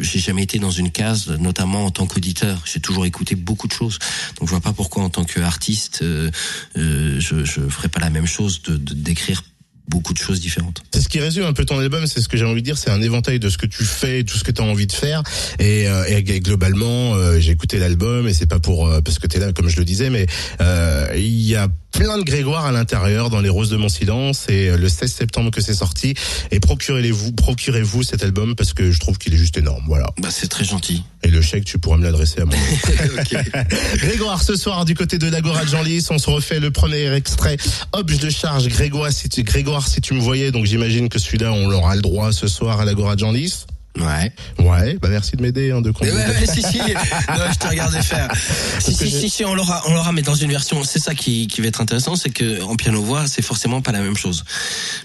j'ai 0.00 0.18
jamais 0.18 0.42
été 0.42 0.58
dans 0.58 0.70
une 0.70 0.90
case 0.90 1.28
notamment 1.28 1.86
en 1.86 1.90
tant 1.90 2.06
qu'auditeur. 2.06 2.62
J'ai 2.64 2.80
toujours 2.90 3.06
écouté 3.06 3.36
beaucoup 3.36 3.68
de 3.68 3.72
choses. 3.72 3.98
Donc 4.38 4.48
je 4.48 4.50
vois 4.50 4.60
pas 4.60 4.72
pourquoi 4.72 5.04
en 5.04 5.10
tant 5.10 5.24
qu'artiste 5.24 6.00
euh, 6.02 6.30
euh, 6.76 7.20
je 7.20 7.68
ferais 7.68 7.88
pas 7.88 8.00
la 8.00 8.10
même 8.10 8.26
chose 8.26 8.62
de 8.62 8.76
d'écrire 8.76 9.44
beaucoup 9.86 10.12
de 10.12 10.18
choses 10.18 10.40
différentes. 10.40 10.82
C'est 10.92 11.00
ce 11.00 11.08
qui 11.08 11.18
résume 11.18 11.44
un 11.44 11.52
peu 11.52 11.64
ton 11.64 11.78
album, 11.78 12.06
c'est 12.06 12.20
ce 12.20 12.28
que 12.28 12.36
j'ai 12.36 12.44
envie 12.44 12.62
de 12.62 12.64
dire, 12.64 12.78
c'est 12.78 12.90
un 12.90 13.02
éventail 13.02 13.40
de 13.40 13.48
ce 13.48 13.58
que 13.58 13.66
tu 13.66 13.84
fais, 13.84 14.22
tout 14.22 14.38
ce 14.38 14.44
que 14.44 14.52
tu 14.52 14.62
as 14.62 14.64
envie 14.64 14.86
de 14.86 14.92
faire. 14.92 15.22
Et, 15.58 15.88
euh, 15.88 16.04
et 16.06 16.22
globalement, 16.40 17.14
euh, 17.14 17.40
j'ai 17.40 17.50
écouté 17.50 17.78
l'album 17.78 18.28
et 18.28 18.34
c'est 18.34 18.46
pas 18.46 18.60
pour 18.60 18.88
parce 19.04 19.18
que 19.18 19.26
tu 19.26 19.36
es 19.36 19.40
là 19.40 19.52
comme 19.52 19.68
je 19.68 19.78
le 19.78 19.84
disais, 19.84 20.10
mais 20.10 20.26
il 21.16 21.42
y 21.42 21.56
a 21.56 21.68
plein 21.92 22.18
de 22.18 22.22
Grégoire 22.22 22.66
à 22.66 22.72
l'intérieur 22.72 23.30
dans 23.30 23.40
les 23.40 23.48
roses 23.48 23.70
de 23.70 23.76
mon 23.76 23.88
silence 23.88 24.46
et 24.48 24.68
euh, 24.68 24.76
le 24.76 24.88
16 24.88 25.12
septembre 25.12 25.50
que 25.50 25.60
c'est 25.60 25.74
sorti 25.74 26.14
et 26.50 26.60
procurez-vous 26.60 27.32
procurez-vous 27.32 28.02
cet 28.02 28.22
album 28.22 28.54
parce 28.54 28.72
que 28.72 28.90
je 28.90 28.98
trouve 28.98 29.18
qu'il 29.18 29.34
est 29.34 29.38
juste 29.38 29.56
énorme, 29.56 29.82
voilà. 29.86 30.06
Bah 30.18 30.28
c'est 30.30 30.48
très 30.48 30.64
gentil. 30.64 31.02
Et 31.22 31.28
le 31.28 31.42
chèque, 31.42 31.64
tu 31.64 31.78
pourras 31.78 31.98
me 31.98 32.04
l'adresser 32.04 32.40
à 32.40 32.44
moi. 32.44 32.54
Grégoire, 33.96 34.42
ce 34.42 34.56
soir, 34.56 34.84
du 34.84 34.94
côté 34.94 35.18
de 35.18 35.28
l'Agora 35.28 35.64
de 35.64 35.70
Genlis, 35.70 36.06
on 36.10 36.18
se 36.18 36.30
refait 36.30 36.60
le 36.60 36.70
premier 36.70 37.12
extrait. 37.14 37.56
Hop, 37.92 38.10
je 38.10 38.16
de 38.16 38.30
charge. 38.30 38.68
Grégoire, 38.68 39.12
si 39.12 39.28
tu, 39.28 39.42
Grégoire, 39.42 39.86
si 39.86 40.00
tu 40.00 40.14
me 40.14 40.20
voyais, 40.20 40.50
donc 40.50 40.64
j'imagine 40.64 41.08
que 41.08 41.18
celui-là, 41.18 41.52
on 41.52 41.68
l'aura 41.68 41.94
le 41.96 42.02
droit 42.02 42.32
ce 42.32 42.48
soir 42.48 42.80
à 42.80 42.84
l'Agora 42.84 43.16
de 43.16 43.20
Genlis. 43.20 43.66
Ouais. 43.98 44.32
Ouais, 44.58 44.96
bah 45.02 45.08
merci 45.10 45.36
de 45.36 45.42
m'aider, 45.42 45.72
hein, 45.72 45.80
de 45.80 45.88
Mais 45.88 45.94
conduire. 45.94 46.14
ouais, 46.14 46.26
ouais, 46.26 46.46
si, 46.54 46.62
si. 46.62 46.78
Non, 46.78 47.44
je 47.52 47.58
te 47.58 47.66
regardais 47.66 48.02
faire. 48.02 48.28
Si, 48.80 48.94
si, 48.94 49.10
si, 49.10 49.28
si, 49.28 49.44
on 49.44 49.54
l'aura, 49.54 49.82
on 49.88 49.94
l'aura, 49.94 50.12
mais 50.12 50.22
dans 50.22 50.34
une 50.34 50.50
version. 50.50 50.82
C'est 50.84 50.98
ça 51.00 51.14
qui, 51.14 51.46
qui 51.48 51.60
va 51.60 51.66
être 51.66 51.80
intéressant, 51.80 52.16
c'est 52.16 52.30
que 52.30 52.62
en 52.62 52.76
piano 52.76 53.02
voix, 53.02 53.26
c'est 53.26 53.42
forcément 53.42 53.82
pas 53.82 53.92
la 53.92 54.00
même 54.00 54.16
chose, 54.16 54.44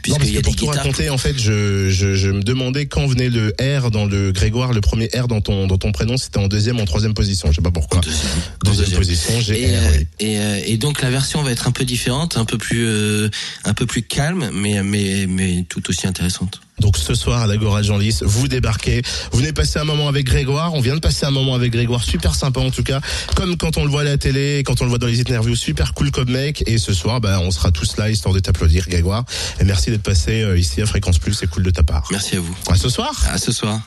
puisqu'il 0.02 0.34
y 0.34 0.38
a 0.38 0.42
des 0.42 0.44
pour 0.44 0.56
tout 0.56 0.66
guitares. 0.66 0.84
raconter, 0.84 1.10
en 1.10 1.18
fait, 1.18 1.38
je, 1.38 1.90
je, 1.90 2.16
je 2.16 2.30
me 2.30 2.42
demandais 2.42 2.86
quand 2.86 3.06
venait 3.06 3.30
le 3.30 3.54
R 3.60 3.92
dans 3.92 4.06
le 4.06 4.32
Grégoire, 4.32 4.72
le 4.72 4.82
premier 4.82 5.10
R 5.14 5.28
dans 5.28 5.42
ton, 5.42 5.68
dans 5.68 5.78
ton 5.78 5.92
prénom, 5.92 6.16
c'était 6.18 6.40
en 6.40 6.48
deuxième 6.48 6.80
ou 6.80 6.82
en 6.82 6.86
troisième 6.86 7.14
position, 7.14 7.50
je 7.52 7.56
sais 7.58 7.62
pas 7.62 7.72
pourquoi. 7.72 8.00
Deuxième. 8.02 8.32
Deuxième, 8.64 8.86
Deuxième. 8.86 9.00
position, 9.00 9.42
j'ai 9.42 9.62
Et, 9.64 9.78
R, 9.78 9.82
euh, 9.82 9.90
oui. 9.98 10.08
et, 10.20 10.40
euh, 10.40 10.62
et 10.66 10.78
donc 10.78 11.02
la 11.02 11.10
version 11.10 11.44
va 11.44 11.52
être 11.52 11.68
un 11.68 11.72
peu 11.72 11.84
différente, 11.86 12.38
un 12.38 12.46
peu 12.46 12.58
plus, 12.58 12.86
euh, 12.88 13.30
un 13.66 13.74
peu 13.74 13.86
plus 13.86 14.04
calme, 14.04 14.50
mais, 14.54 14.82
mais, 14.84 15.26
mais 15.28 15.66
tout 15.68 15.88
aussi 15.90 16.08
intéressante. 16.08 16.62
Donc 16.80 16.98
ce 16.98 17.14
soir 17.14 17.42
à 17.42 17.48
l'Agora 17.48 17.82
de 17.82 17.86
Genlis, 17.86 18.20
vous 18.22 18.48
débarquez, 18.48 19.02
vous 19.32 19.40
venez 19.40 19.54
passer 19.54 19.80
un 19.80 19.86
moment 19.86 20.08
avec 20.08 20.26
Grégoire, 20.26 20.74
on 20.74 20.82
vient 20.82 20.96
de 20.96 21.00
passer 21.00 21.26
un 21.26 21.32
moment 21.32 21.56
avec 21.56 21.72
Grégoire, 21.72 22.04
super 22.04 22.36
sympa 22.36 22.60
en 22.60 22.72
tout 22.72 22.84
cas, 22.84 23.00
comme 23.36 23.56
quand 23.58 23.78
on 23.78 23.86
le 23.86 23.90
voit 23.90 24.02
à 24.02 24.06
la 24.06 24.18
télé, 24.18 24.64
quand 24.66 24.82
on 24.82 24.84
le 24.84 24.90
voit 24.90 25.00
dans 25.00 25.08
les 25.08 25.20
interviews, 25.20 25.56
super 25.56 25.94
cool 25.94 26.12
comme 26.12 26.30
mec, 26.30 26.64
et 26.68 26.78
ce 26.78 26.94
soir, 26.94 27.22
bah, 27.22 27.40
on 27.42 27.52
sera 27.52 27.72
tous 27.72 27.98
là 27.98 28.10
histoire 28.10 28.34
de 28.34 28.40
t'applaudir 28.40 28.88
Grégoire, 28.90 29.24
et 29.60 29.64
merci 29.64 29.90
d'être 29.90 30.04
passé 30.04 30.42
euh, 30.42 30.58
ici 30.58 30.82
à 30.82 30.86
Fréquence 30.86 31.20
Plus, 31.20 31.34
c'est 31.34 31.48
cool 31.48 31.64
de 31.64 31.72
ta 31.72 31.84
part. 31.84 32.08
Merci 32.12 32.36
à 32.36 32.40
vous. 32.40 32.56
À 32.70 32.76
ce 32.76 32.90
soir. 32.90 33.12
À 33.30 33.38
ce 33.38 33.52
soir. 33.52 33.80